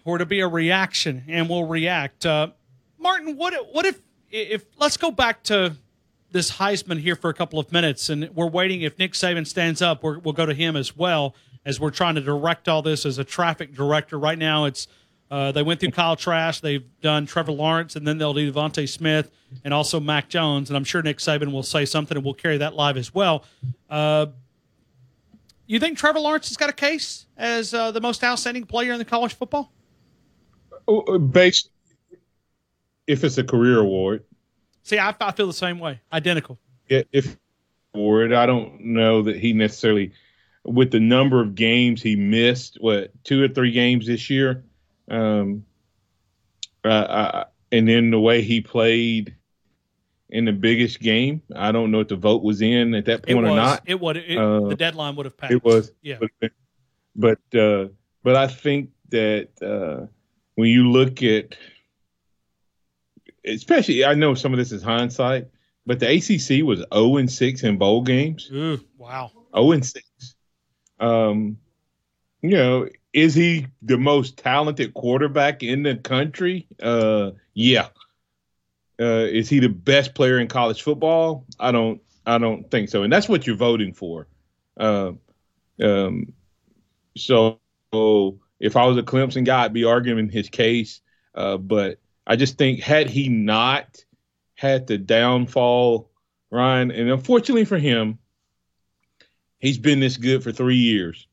[0.05, 2.27] or to be a reaction, and we'll react.
[2.27, 2.49] Uh,
[2.99, 4.01] Martin, what, what if,
[4.33, 5.77] if, let's go back to
[6.33, 8.83] this Heisman here for a couple of minutes, and we're waiting.
[8.83, 12.17] If Nick Saban stands up, we will go to him as well as we're trying
[12.17, 14.19] to direct all this as a traffic director.
[14.19, 14.89] Right now, it's
[15.31, 18.87] uh, they went through Kyle Trask, they've done Trevor Lawrence, and then they'll do DeVonta
[18.87, 19.31] Smith
[19.65, 20.69] and also Mac Jones.
[20.69, 23.45] And I'm sure Nick Saban will say something, and we'll carry that live as well.
[23.89, 24.27] Uh,
[25.67, 28.99] you think Trevor Lawrence has got a case as uh, the most outstanding player in
[28.99, 29.73] the college football?
[30.87, 31.71] Oh, uh, based,
[33.07, 34.25] if it's a career award,
[34.83, 36.01] See, I, I feel the same way.
[36.13, 36.59] Identical.
[36.89, 37.37] Yeah, if
[37.95, 38.33] award.
[38.33, 40.13] I don't know that he necessarily,
[40.65, 44.65] with the number of games he missed, what two or three games this year,
[45.09, 45.65] um,
[46.85, 49.37] uh, uh, and then the way he played
[50.29, 51.43] in the biggest game.
[51.55, 53.83] I don't know if the vote was in at that point was, or not.
[53.87, 54.17] It would.
[54.17, 55.53] It, uh, the deadline would have passed.
[55.53, 55.93] It was.
[56.03, 56.19] Yeah.
[56.41, 56.53] But
[57.15, 57.89] but, uh,
[58.23, 60.07] but I think that uh,
[60.55, 61.57] when you look at,
[63.47, 65.49] especially, I know some of this is hindsight,
[65.87, 68.49] but the ACC was 0 and 6 in bowl games.
[68.53, 69.31] Ooh, wow.
[69.55, 70.05] 0 and 6.
[71.01, 71.59] Um,
[72.41, 76.67] you know, is he the most talented quarterback in the country?
[76.83, 77.89] Uh, yeah.
[79.01, 81.45] Uh, is he the best player in college football?
[81.59, 82.01] I don't.
[82.25, 83.03] I don't think so.
[83.03, 84.29] And that's what you're voting for.
[84.77, 85.13] Uh,
[85.83, 86.33] um,
[87.17, 87.59] so
[87.93, 91.01] if I was a Clemson guy, I'd be arguing his case.
[91.35, 94.05] Uh, but I just think had he not
[94.55, 96.11] had the downfall,
[96.51, 98.19] Ryan, and unfortunately for him,
[99.59, 101.27] he's been this good for three years.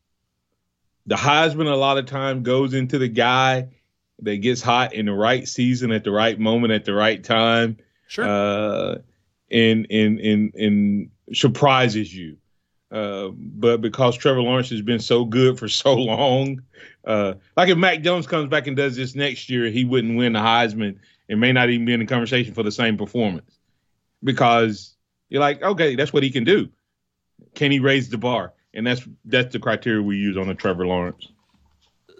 [1.06, 3.70] The Heisman a lot of time goes into the guy
[4.22, 7.78] that gets hot in the right season at the right moment at the right time.
[8.08, 8.26] Sure.
[8.26, 8.98] Uh,
[9.52, 12.38] and and and and surprises you.
[12.92, 16.62] Uh, but because Trevor Lawrence has been so good for so long,
[17.06, 20.34] uh, like if Mac Jones comes back and does this next year, he wouldn't win
[20.34, 23.60] the Heisman and may not even be in the conversation for the same performance
[24.24, 24.96] because
[25.30, 26.70] you're like, okay, that's what he can do.
[27.56, 28.54] Can he raise the bar?
[28.74, 31.28] And that's that's the criteria we use on the Trevor Lawrence.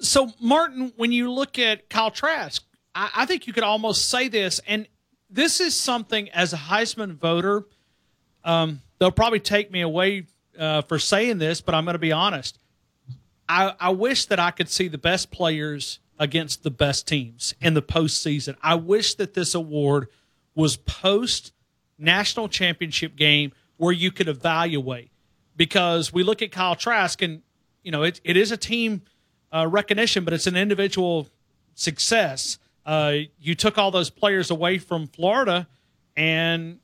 [0.02, 2.64] So, Martin, when you look at Kyle Trask,
[2.96, 4.88] I, I think you could almost say this, and
[5.30, 7.66] this is something as a Heisman voter,
[8.44, 10.26] um, they'll probably take me away
[10.58, 12.59] uh, for saying this, but I'm going to be honest.
[13.50, 17.74] I, I wish that I could see the best players against the best teams in
[17.74, 18.56] the postseason.
[18.62, 20.08] I wish that this award
[20.54, 21.52] was post
[21.98, 25.10] national championship game where you could evaluate
[25.56, 27.42] because we look at Kyle Trask and
[27.84, 29.02] you know it, it is a team
[29.52, 31.28] uh, recognition, but it's an individual
[31.74, 32.60] success.
[32.86, 35.68] Uh, you took all those players away from Florida,
[36.16, 36.80] and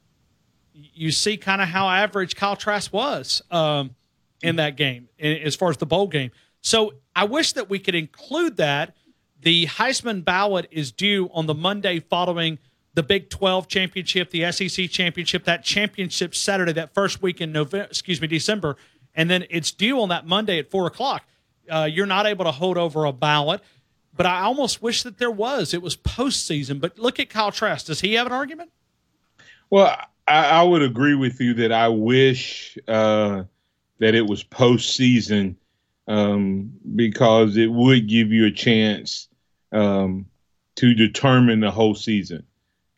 [0.74, 3.96] you see kind of how average Kyle Trask was um,
[4.42, 6.32] in that game, as far as the bowl game.
[6.66, 8.96] So I wish that we could include that.
[9.40, 12.58] The Heisman ballot is due on the Monday following
[12.96, 17.86] the Big 12 championship, the SEC championship, that championship Saturday, that first week in November,
[17.86, 18.78] excuse me, December,
[19.14, 21.24] and then it's due on that Monday at four o'clock.
[21.70, 23.62] Uh, you're not able to hold over a ballot,
[24.16, 25.72] but I almost wish that there was.
[25.72, 27.86] It was postseason, but look at Kyle Trask.
[27.86, 28.72] Does he have an argument?
[29.70, 29.96] Well,
[30.28, 33.44] I, I would agree with you that I wish uh,
[34.00, 35.58] that it was postseason
[36.08, 39.28] um, because it would give you a chance
[39.72, 40.26] um,
[40.76, 42.44] to determine the whole season.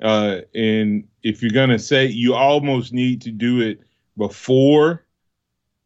[0.01, 3.81] Uh, and if you're going to say you almost need to do it
[4.15, 5.05] before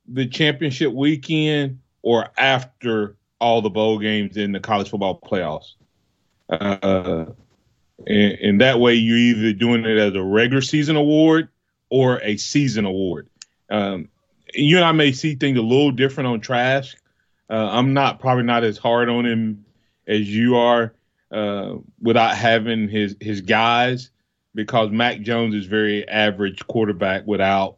[0.07, 5.73] the championship weekend or after all the bowl games in the college football playoffs.
[6.49, 7.25] Uh,
[8.05, 11.47] and, and, that way you're either doing it as a regular season award
[11.89, 13.29] or a season award.
[13.69, 14.09] Um,
[14.53, 16.97] you and I may see things a little different on Trask.
[17.51, 19.65] Uh, I'm not probably not as hard on him
[20.07, 20.93] as you are
[21.31, 24.09] uh, without having his his guys
[24.55, 27.75] because Mac Jones is very average quarterback without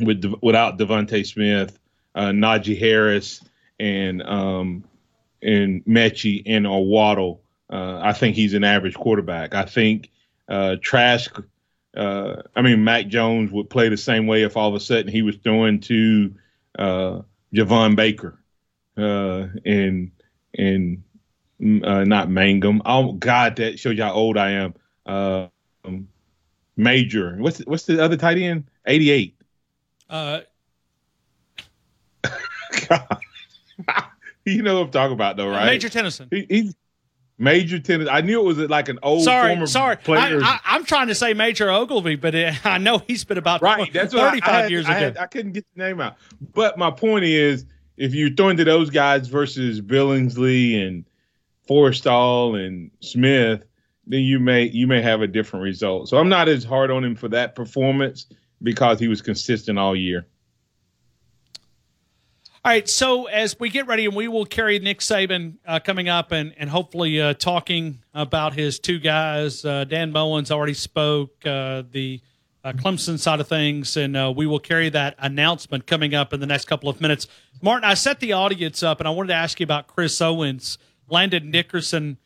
[0.00, 1.78] with without DeVonta Smith,
[2.16, 3.40] uh, Najee Harris,
[3.78, 4.82] and um,
[5.42, 7.40] and Metchie and a Waddle.
[7.70, 9.54] Uh, I think he's an average quarterback.
[9.54, 10.10] I think
[10.48, 11.40] uh, Trask.
[11.96, 15.10] Uh, I mean, Mac Jones would play the same way if all of a sudden
[15.10, 16.34] he was throwing to
[16.78, 17.20] uh,
[17.54, 18.37] Javon Baker
[18.98, 20.10] uh, and
[20.56, 21.02] and
[21.84, 22.82] uh, not Mangum.
[22.84, 24.74] Oh God, that shows you how old I am.
[25.06, 25.46] Uh,
[25.84, 26.08] um,
[26.76, 27.36] Major.
[27.38, 28.64] What's what's the other tight end?
[28.86, 29.36] Eighty eight.
[30.08, 30.40] Uh.
[32.88, 33.18] God.
[34.44, 35.66] you know what I'm talking about, though, right?
[35.66, 36.28] Major Tennyson.
[36.30, 36.76] He, he's
[37.38, 38.12] Major Tennyson.
[38.12, 39.96] I knew it was like an old sorry, former sorry.
[39.96, 40.40] player.
[40.42, 43.92] I, am trying to say Major Ogilvie, but it, I know he's been about right.
[43.92, 45.00] That's 35 I, I had, years I ago.
[45.00, 46.16] Had, I couldn't get the name out.
[46.54, 47.64] But my point is,
[47.98, 51.04] if you're throwing to those guys versus Billingsley and
[51.68, 53.64] Forristall and Smith,
[54.06, 56.08] then you may you may have a different result.
[56.08, 58.26] So I'm not as hard on him for that performance
[58.62, 60.26] because he was consistent all year.
[62.64, 66.08] All right, so as we get ready, and we will carry Nick Saban uh, coming
[66.08, 69.64] up, and and hopefully uh, talking about his two guys.
[69.64, 72.20] Uh, Dan Bowen's already spoke uh, the
[72.68, 76.40] uh, Clemson side of things, and uh, we will carry that announcement coming up in
[76.40, 77.26] the next couple of minutes.
[77.62, 80.78] Martin, I set the audience up, and I wanted to ask you about Chris Owens,
[81.08, 82.18] Landon Dickerson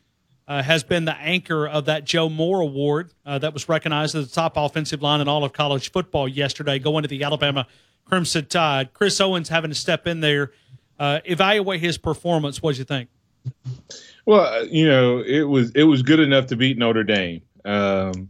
[0.47, 4.27] uh, has been the anchor of that Joe Moore Award uh, that was recognized as
[4.27, 7.65] the top offensive line in all of college football yesterday, going to the Alabama
[8.05, 8.93] Crimson Tide.
[8.93, 10.51] Chris Owens having to step in there,
[10.99, 12.61] uh, evaluate his performance.
[12.61, 13.09] What do you think?
[14.25, 17.41] Well, you know, it was it was good enough to beat Notre Dame.
[17.65, 18.29] Um,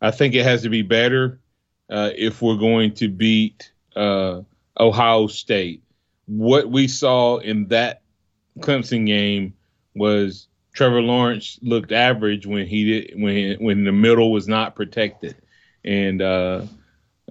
[0.00, 1.40] I think it has to be better
[1.90, 4.42] uh, if we're going to beat uh,
[4.78, 5.82] Ohio State.
[6.26, 8.02] What we saw in that
[8.60, 9.54] Clemson game
[9.94, 15.36] was Trevor Lawrence looked average when he did when when the middle was not protected,
[15.84, 16.62] and uh,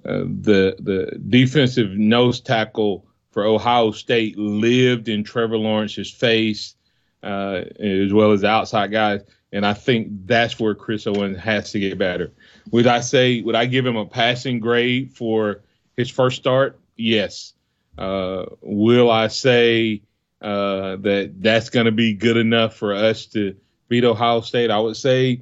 [0.03, 6.75] uh, the the defensive nose tackle for Ohio State lived in Trevor Lawrence's face,
[7.23, 9.21] uh, as well as the outside guys.
[9.53, 12.33] And I think that's where Chris Owens has to get better.
[12.71, 15.61] Would I say would I give him a passing grade for
[15.95, 16.79] his first start?
[16.95, 17.53] Yes.
[17.97, 20.01] Uh, will I say
[20.41, 23.55] uh, that that's going to be good enough for us to
[23.87, 24.69] beat Ohio State?
[24.69, 25.41] I would say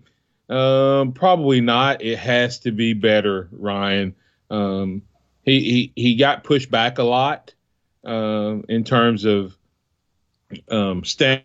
[0.49, 2.01] um, probably not.
[2.01, 4.15] It has to be better, Ryan.
[4.49, 5.01] Um,
[5.43, 7.53] he, he he got pushed back a lot
[8.05, 9.57] uh, in terms of
[10.69, 11.43] um, stand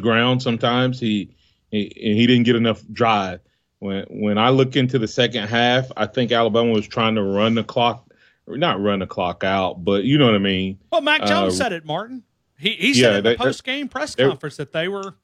[0.00, 0.42] ground.
[0.42, 1.30] Sometimes he,
[1.70, 3.40] he he didn't get enough drive.
[3.78, 7.54] When when I look into the second half, I think Alabama was trying to run
[7.54, 8.12] the clock,
[8.46, 10.78] not run the clock out, but you know what I mean.
[10.92, 12.22] Well, Mac Jones uh, said it, Martin.
[12.58, 15.14] He he said yeah, in the post game press conference that they were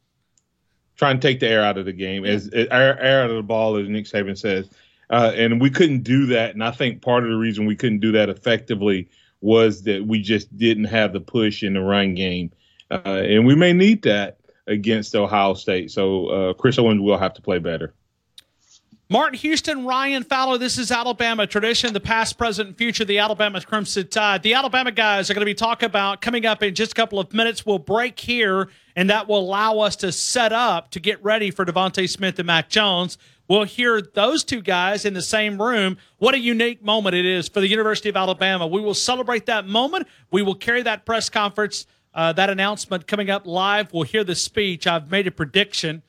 [0.96, 3.37] trying to take the air out of the game, as, as air, air out of
[3.37, 4.68] the ball, as Nick Saban says.
[5.11, 6.54] Uh, and we couldn't do that.
[6.54, 9.09] And I think part of the reason we couldn't do that effectively
[9.40, 12.50] was that we just didn't have the push in the run game.
[12.90, 14.36] Uh, and we may need that
[14.66, 15.90] against Ohio State.
[15.90, 17.94] So uh, Chris Owens will have to play better.
[19.09, 20.59] Martin Houston, Ryan Fowler.
[20.59, 24.42] This is Alabama tradition, the past, present, and future, the Alabama Crimson Tide.
[24.42, 27.20] The Alabama guys are going to be talking about coming up in just a couple
[27.20, 27.64] of minutes.
[27.64, 31.64] We'll break here, and that will allow us to set up to get ready for
[31.64, 33.16] DeVonta Smith and Mac Jones.
[33.46, 35.98] We'll hear those two guys in the same room.
[36.18, 38.66] What a unique moment it is for the University of Alabama.
[38.66, 40.09] We will celebrate that moment.
[40.33, 43.92] We will carry that press conference, uh, that announcement coming up live.
[43.92, 44.87] We'll hear the speech.
[44.87, 46.02] I've made a prediction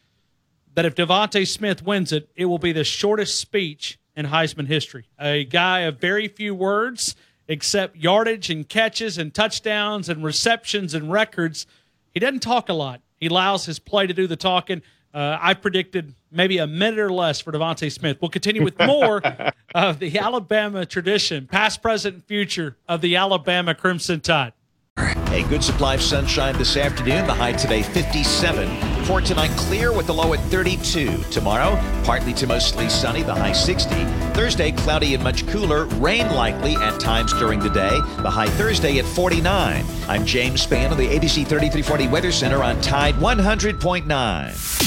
[0.73, 5.09] that if DeVonta Smith wins it, it will be the shortest speech in Heisman history.
[5.19, 7.15] A guy of very few words,
[7.49, 11.67] except yardage and catches and touchdowns and receptions and records.
[12.13, 13.01] He doesn't talk a lot.
[13.19, 14.81] He allows his play to do the talking.
[15.13, 18.17] Uh, I predicted maybe a minute or less for DeVonta Smith.
[18.21, 19.21] We'll continue with more
[19.75, 24.53] of the Alabama tradition, past, present, and future of the Alabama Crimson Tide.
[24.97, 27.27] A good supply of sunshine this afternoon.
[27.27, 28.96] The high today 57.
[29.07, 31.23] For tonight, clear with the low at 32.
[31.31, 33.95] Tomorrow, partly to mostly sunny, the high 60.
[34.33, 35.85] Thursday, cloudy and much cooler.
[35.85, 38.01] Rain likely at times during the day.
[38.21, 39.85] The high Thursday at 49.
[40.09, 44.77] I'm James Spann of the ABC 3340 Weather Center on Tide 100.9.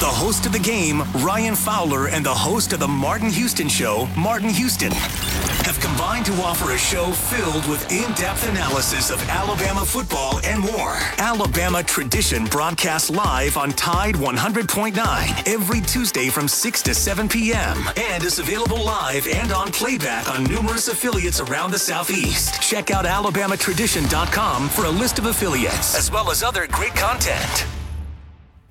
[0.00, 4.08] The host of the game, Ryan Fowler, and the host of the Martin Houston Show,
[4.16, 9.84] Martin Houston, have combined to offer a show filled with in depth analysis of Alabama
[9.84, 10.96] football and more.
[11.18, 17.76] Alabama Tradition broadcasts live on Tide 100.9 every Tuesday from 6 to 7 p.m.
[17.96, 22.62] and is available live and on playback on numerous affiliates around the Southeast.
[22.62, 27.66] Check out alabamatradition.com for a list of affiliates as well as other great content.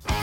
[0.08, 0.14] All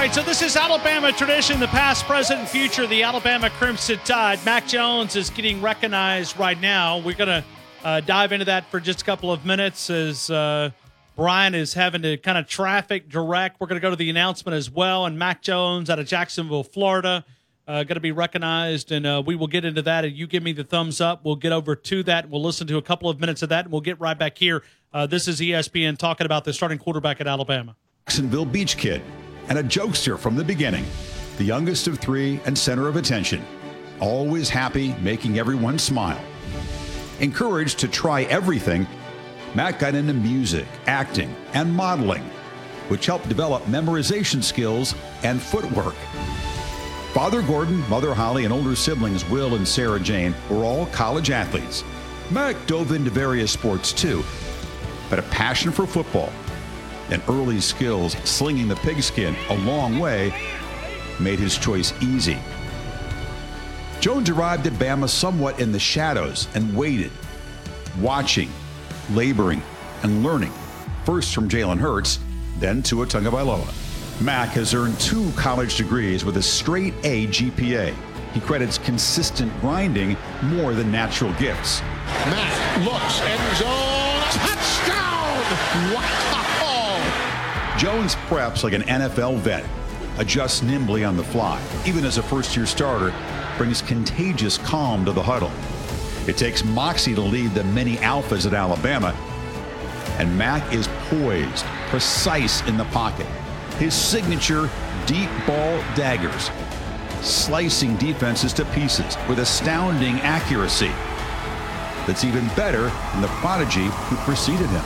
[0.00, 4.42] right, so this is Alabama tradition, the past, present, and future, the Alabama Crimson Tide.
[4.46, 7.00] Mac Jones is getting recognized right now.
[7.00, 7.44] We're going to
[7.84, 10.70] uh, dive into that for just a couple of minutes as uh,
[11.16, 13.60] Brian is having to kind of traffic direct.
[13.60, 15.06] We're going to go to the announcement as well.
[15.06, 17.24] And Mac Jones out of Jacksonville, Florida,
[17.68, 18.90] uh, going to be recognized.
[18.90, 20.04] And uh, we will get into that.
[20.04, 21.24] And you give me the thumbs up.
[21.24, 22.28] We'll get over to that.
[22.28, 23.66] We'll listen to a couple of minutes of that.
[23.66, 24.64] And we'll get right back here.
[24.92, 27.76] Uh, this is ESPN talking about the starting quarterback at Alabama.
[28.06, 29.00] Jacksonville Beach Kid
[29.48, 30.84] and a jokester from the beginning.
[31.36, 33.44] The youngest of three and center of attention.
[34.00, 36.20] Always happy, making everyone smile.
[37.20, 38.86] Encouraged to try everything,
[39.54, 42.24] Mac got into music, acting, and modeling,
[42.88, 45.94] which helped develop memorization skills and footwork.
[47.12, 51.84] Father Gordon, Mother Holly, and older siblings Will and Sarah Jane were all college athletes.
[52.32, 54.24] Mac dove into various sports too,
[55.08, 56.32] but a passion for football
[57.10, 60.34] and early skills slinging the pigskin a long way
[61.20, 62.38] made his choice easy.
[64.00, 67.12] Jones arrived at Bama somewhat in the shadows and waited,
[68.00, 68.50] watching,
[69.10, 69.62] laboring,
[70.02, 70.52] and learning,
[71.04, 72.18] first from Jalen Hurts,
[72.58, 74.22] then to a Tua Tagovailoa.
[74.22, 77.94] Mac has earned two college degrees with a straight A GPA.
[78.32, 81.80] He credits consistent grinding more than natural gifts.
[82.26, 85.94] Mac looks, end zone, touchdown!
[85.94, 86.24] Wow!
[87.76, 89.64] Jones preps like an NFL vet,
[90.18, 93.12] adjusts nimbly on the fly, even as a first year starter,
[93.58, 95.50] brings contagious calm to the huddle.
[96.26, 99.14] It takes moxie to lead the many alphas at Alabama,
[100.18, 103.26] and Mac is poised, precise in the pocket.
[103.78, 104.70] His signature
[105.04, 106.50] deep ball daggers,
[107.20, 110.92] slicing defenses to pieces with astounding accuracy.
[112.06, 114.84] That's even better than the prodigy who preceded him.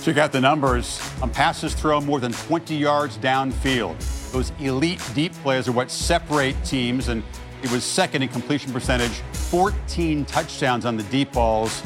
[0.00, 3.96] Check out the numbers on passes thrown more than 20 yards downfield.
[4.32, 7.22] Those elite deep plays are what separate teams, and
[7.62, 11.82] it was second in completion percentage, 14 touchdowns on the deep balls.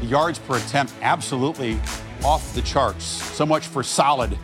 [0.00, 1.78] The yards per attempt absolutely
[2.24, 3.04] off the charts.
[3.04, 4.38] So much for solid,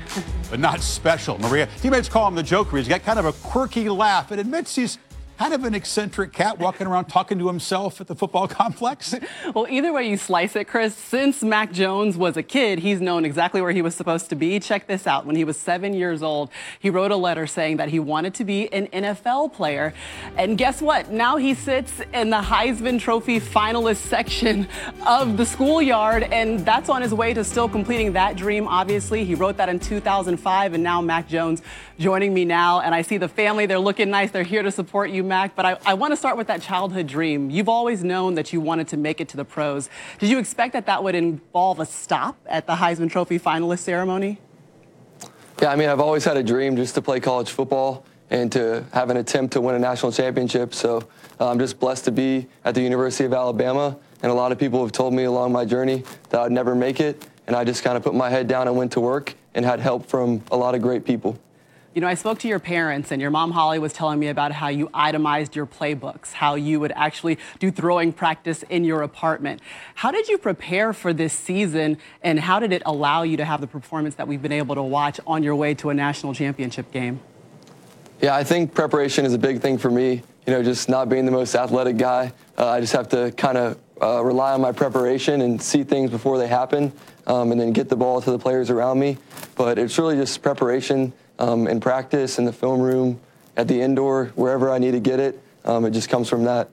[0.51, 1.39] but not special.
[1.39, 2.77] Maria, teammates call him the Joker.
[2.77, 4.99] He's got kind of a quirky laugh and admits he's
[5.39, 9.14] kind of an eccentric cat walking around talking to himself at the football complex?
[9.55, 13.24] well, either way you slice it, Chris, since Mac Jones was a kid, he's known
[13.24, 14.59] exactly where he was supposed to be.
[14.59, 15.26] Check this out.
[15.26, 18.45] When he was seven years old, he wrote a letter saying that he wanted to
[18.45, 19.95] be an NFL player.
[20.36, 21.12] And guess what?
[21.12, 24.66] Now he sits in the Heisman Trophy finalist section
[25.07, 29.24] of the schoolyard, and that's on his way to still completing that dream, obviously.
[29.24, 31.62] He wrote that in 2005, and now Mac Jones
[31.99, 32.80] joining me now.
[32.80, 34.32] And I see the family, they're looking nice.
[34.32, 35.55] They're here to support you, Mac.
[35.55, 37.51] But I, I want to start with that childhood dream.
[37.51, 39.89] You've always known that you wanted to make it to the pros.
[40.18, 44.39] Did you expect that that would involve a stop at the Heisman Trophy finalist ceremony?
[45.62, 48.85] Yeah, I mean, I've always had a dream just to play college football and to
[48.93, 50.74] have an attempt to win a national championship.
[50.74, 51.09] So
[51.41, 53.97] uh, I'm just blessed to be at the University of Alabama.
[54.22, 57.01] And a lot of people have told me along my journey that I'd never make
[57.01, 57.24] it.
[57.47, 59.81] And I just kind of put my head down and went to work and had
[59.81, 61.39] help from a lot of great people.
[61.99, 64.53] You know, I spoke to your parents, and your mom, Holly, was telling me about
[64.53, 69.61] how you itemized your playbooks, how you would actually do throwing practice in your apartment.
[69.96, 73.61] How did you prepare for this season, and how did it allow you to have
[73.61, 76.92] the performance that we've been able to watch on your way to a national championship
[76.92, 77.18] game?
[78.20, 80.22] Yeah, I think preparation is a big thing for me.
[80.46, 83.59] You know, just not being the most athletic guy, uh, I just have to kind
[83.59, 86.92] of uh, rely on my preparation and see things before they happen,
[87.26, 89.18] um, and then get the ball to the players around me.
[89.57, 93.20] But it's really just preparation um, in practice, in the film room,
[93.57, 95.41] at the indoor, wherever I need to get it.
[95.64, 96.70] Um, it just comes from that.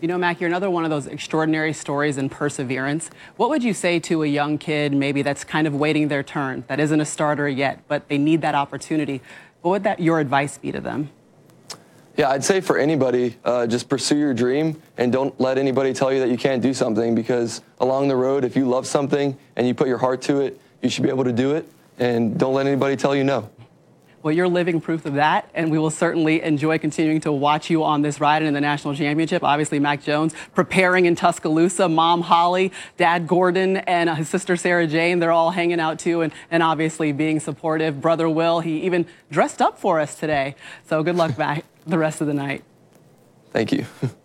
[0.00, 3.08] You know, Mac, you're another one of those extraordinary stories in perseverance.
[3.36, 6.64] What would you say to a young kid, maybe that's kind of waiting their turn,
[6.66, 9.22] that isn't a starter yet, but they need that opportunity?
[9.60, 11.10] What would that your advice be to them?
[12.16, 16.12] Yeah, I'd say for anybody, uh, just pursue your dream and don't let anybody tell
[16.12, 19.66] you that you can't do something because along the road, if you love something and
[19.68, 21.66] you put your heart to it, you should be able to do it.
[21.98, 23.48] And don't let anybody tell you no.
[24.22, 27.82] Well, you're living proof of that, and we will certainly enjoy continuing to watch you
[27.82, 29.42] on this ride and in the national championship.
[29.42, 34.86] Obviously, Mac Jones preparing in Tuscaloosa, mom Holly, dad Gordon, and uh, his sister Sarah
[34.86, 35.18] Jane.
[35.18, 38.00] They're all hanging out too, and, and obviously being supportive.
[38.00, 40.54] Brother Will, he even dressed up for us today.
[40.86, 42.62] So good luck, Mac, the rest of the night.
[43.50, 43.86] Thank you.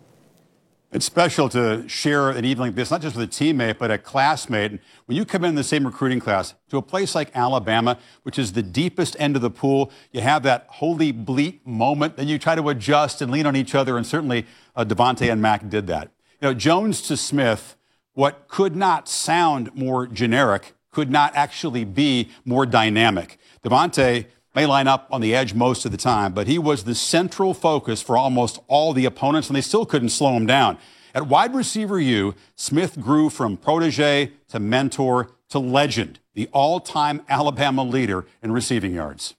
[0.90, 3.98] It's special to share an evening like this, not just with a teammate, but a
[3.98, 4.80] classmate.
[5.04, 8.54] When you come in the same recruiting class to a place like Alabama, which is
[8.54, 12.16] the deepest end of the pool, you have that holy bleat moment.
[12.16, 15.42] Then you try to adjust and lean on each other, and certainly uh, DeVonta and
[15.42, 16.10] Mac did that.
[16.40, 17.76] You know, Jones to Smith,
[18.14, 23.38] what could not sound more generic could not actually be more dynamic.
[23.62, 24.24] DeVonta
[24.58, 27.54] may line up on the edge most of the time, but he was the central
[27.54, 30.76] focus for almost all the opponents, and they still couldn't slow him down.
[31.14, 37.22] At wide receiver U, Smith grew from protege to mentor to legend, the all time
[37.28, 39.36] Alabama leader in receiving yards.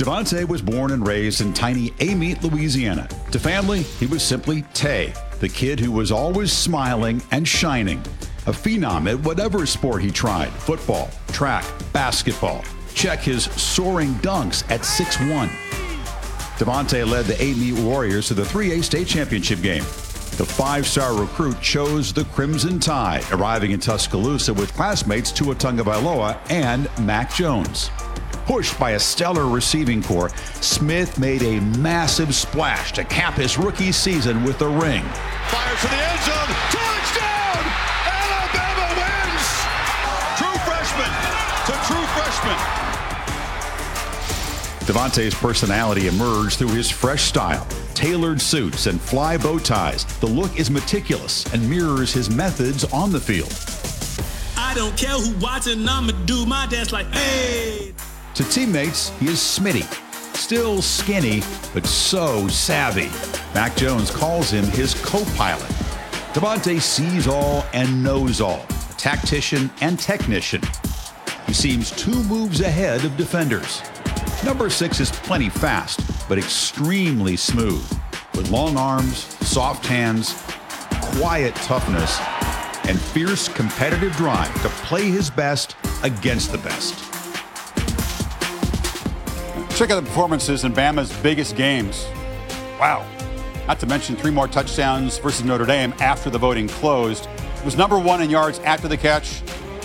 [0.00, 3.06] DeVonta was born and raised in tiny Amite, Louisiana.
[3.30, 8.02] To family, he was simply Tay, the kid who was always smiling and shining
[8.46, 12.64] a phenom at whatever sport he tried football, track, basketball.
[12.94, 15.48] Check his soaring dunks at 6'1.
[16.58, 19.82] DeVonta led the Amite Warriors to the 3A state championship game.
[20.36, 26.38] The five star recruit chose the Crimson Tide, arriving in Tuscaloosa with classmates Tua Tagovailoa
[26.50, 27.90] and Mac Jones.
[28.46, 30.30] Pushed by a stellar receiving corps,
[30.60, 35.04] Smith made a massive splash to cap his rookie season with a ring.
[35.48, 36.91] Fires to the end zone.
[42.42, 42.82] Freshman.
[44.86, 47.64] DeVonta's personality emerged through his fresh style,
[47.94, 50.04] tailored suits, and fly bow ties.
[50.18, 53.52] The look is meticulous and mirrors his methods on the field.
[54.56, 57.94] I don't care who watching, I'ma do my dance like, hey.
[58.34, 59.84] To teammates, he is Smitty.
[60.34, 63.10] Still skinny, but so savvy.
[63.54, 65.70] Mac Jones calls him his co pilot.
[66.32, 70.62] DeVonta sees all and knows all, a tactician and technician.
[71.52, 73.82] Seems two moves ahead of defenders.
[74.44, 77.88] Number six is plenty fast, but extremely smooth,
[78.34, 80.42] with long arms, soft hands,
[81.16, 82.18] quiet toughness,
[82.88, 86.98] and fierce competitive drive to play his best against the best.
[89.76, 92.06] Check out the performances in Bama's biggest games.
[92.80, 93.06] Wow.
[93.68, 97.28] Not to mention three more touchdowns versus Notre Dame after the voting closed.
[97.56, 99.42] It was number one in yards after the catch,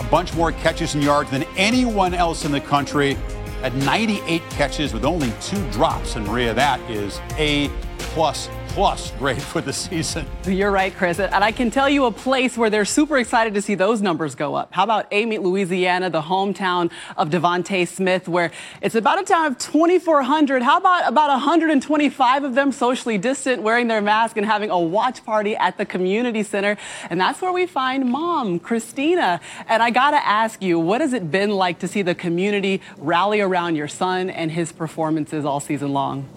[0.07, 3.17] bunch more catches and yards than anyone else in the country.
[3.63, 6.15] At 98 catches with only two drops.
[6.15, 10.23] And Maria, that is A plus plus grade for the season.
[10.45, 11.19] You're right, Chris.
[11.19, 14.36] And I can tell you a place where they're super excited to see those numbers
[14.36, 14.71] go up.
[14.71, 18.51] How about Amite, Louisiana, the hometown of DeVonta Smith, where
[18.84, 20.61] it's about a town of 2,400.
[20.61, 25.25] How about about 125 of them socially distant, wearing their mask and having a watch
[25.25, 26.78] party at the community center?
[27.09, 29.41] And that's where we find mom, Christina.
[29.67, 32.84] And I got to ask you, what has it been like to see the community
[32.99, 36.30] rally around your son and his performances all season long?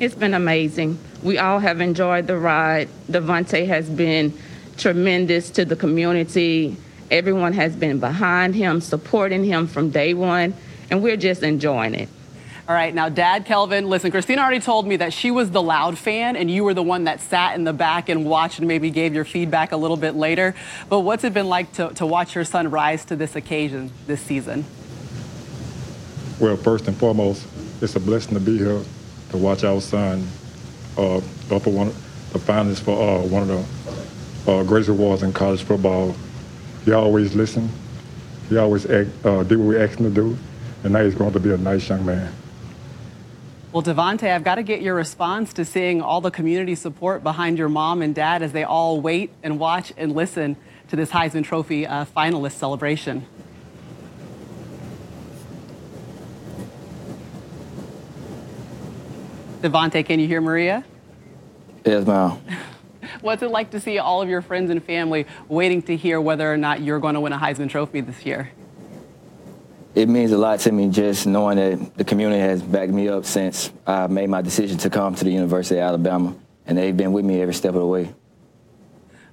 [0.00, 0.96] It's been amazing.
[1.24, 2.88] We all have enjoyed the ride.
[3.10, 4.32] DeVonta has been
[4.76, 6.76] tremendous to the community.
[7.10, 10.54] Everyone has been behind him, supporting him from day one,
[10.88, 12.08] and we're just enjoying it.
[12.68, 15.98] All right, now, Dad, Kelvin, listen, Christina already told me that she was the loud
[15.98, 18.90] fan and you were the one that sat in the back and watched and maybe
[18.90, 20.54] gave your feedback a little bit later.
[20.88, 24.20] But what's it been like to, to watch your son rise to this occasion this
[24.20, 24.64] season?
[26.38, 27.48] Well, first and foremost,
[27.80, 28.82] it's a blessing to be here
[29.30, 30.26] to watch our son
[30.96, 31.92] uh, up for one
[32.32, 36.14] the finalists for uh, one of the uh, greatest awards in college football.
[36.84, 37.70] He always listened.
[38.48, 40.36] He always act, uh, did what we asked him to do,
[40.84, 42.32] and now he's going to be a nice young man.
[43.72, 47.58] Well, DeVonta, I've got to get your response to seeing all the community support behind
[47.58, 50.56] your mom and dad as they all wait and watch and listen
[50.88, 53.26] to this Heisman Trophy uh, finalist celebration.
[59.60, 60.84] DeVonta, can you hear Maria?
[61.84, 62.38] Yes, ma'am.
[63.20, 66.52] What's it like to see all of your friends and family waiting to hear whether
[66.52, 68.50] or not you're going to win a Heisman Trophy this year?
[69.94, 73.24] It means a lot to me just knowing that the community has backed me up
[73.24, 76.36] since I made my decision to come to the University of Alabama,
[76.66, 78.14] and they've been with me every step of the way.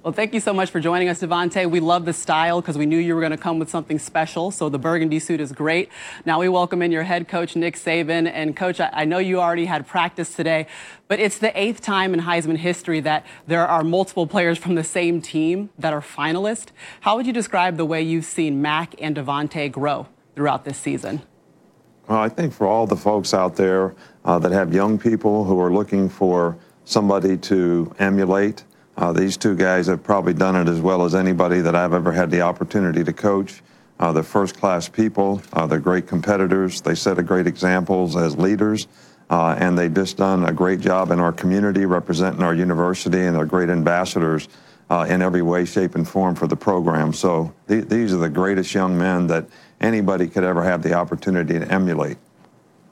[0.06, 1.68] Well, thank you so much for joining us, DeVonta.
[1.68, 4.52] We love the style because we knew you were going to come with something special.
[4.52, 5.90] So the burgundy suit is great.
[6.24, 8.30] Now we welcome in your head coach, Nick Saban.
[8.32, 10.68] And coach, I, I know you already had practice today,
[11.08, 14.84] but it's the eighth time in Heisman history that there are multiple players from the
[14.84, 16.68] same team that are finalists.
[17.00, 21.22] How would you describe the way you've seen Mac and DeVonta grow throughout this season?
[22.06, 25.60] Well, I think for all the folks out there uh, that have young people who
[25.60, 28.62] are looking for somebody to emulate,
[28.96, 32.12] uh, these two guys have probably done it as well as anybody that I've ever
[32.12, 33.62] had the opportunity to coach.
[33.98, 38.36] Uh, they're first class people, uh, they're great competitors, they set a great examples as
[38.36, 38.88] leaders,
[39.30, 43.34] uh, and they've just done a great job in our community representing our university, and
[43.34, 44.48] they're great ambassadors
[44.90, 47.12] uh, in every way, shape, and form for the program.
[47.12, 49.46] So th- these are the greatest young men that
[49.80, 52.18] anybody could ever have the opportunity to emulate.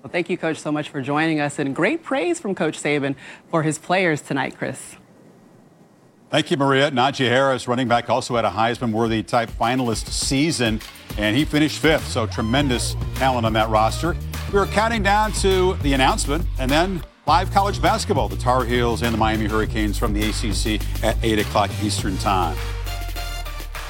[0.02, 3.14] Well, thank you, Coach, so much for joining us, and great praise from Coach Saban
[3.50, 4.96] for his players tonight, Chris.
[6.34, 6.90] Thank you, Maria.
[6.90, 10.80] Najee Harris, running back, also had a Heisman worthy type finalist season,
[11.16, 12.08] and he finished fifth.
[12.08, 14.16] So tremendous talent on that roster.
[14.52, 18.28] We are counting down to the announcement and then live college basketball.
[18.28, 22.56] The Tar Heels and the Miami Hurricanes from the ACC at 8 o'clock Eastern Time.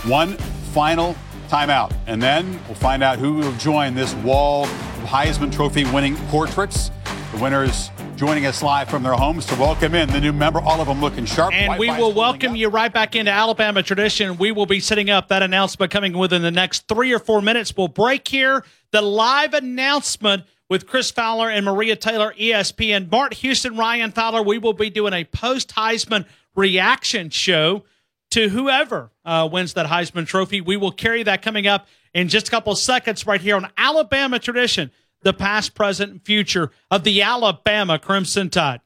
[0.04, 0.36] One
[0.74, 1.16] final
[1.48, 6.16] timeout, and then we'll find out who will join this wall of Heisman Trophy winning
[6.28, 6.90] portraits.
[7.32, 10.80] The winners joining us live from their homes to welcome in the new member, all
[10.80, 11.52] of them looking sharp.
[11.52, 14.36] And we will welcome you right back into Alabama tradition.
[14.38, 17.76] We will be setting up that announcement coming within the next three or four minutes.
[17.76, 18.64] We'll break here.
[18.92, 23.10] The live announcement with Chris Fowler and Maria Taylor, ESPN.
[23.10, 24.42] Mart Houston, Ryan Fowler.
[24.42, 27.84] We will be doing a post Heisman reaction show
[28.30, 30.60] to whoever uh, wins that Heisman Trophy.
[30.60, 34.38] We will carry that coming up in just a couple seconds right here on Alabama
[34.38, 34.90] Tradition
[35.24, 38.80] the past, present, and future of the Alabama Crimson Tide.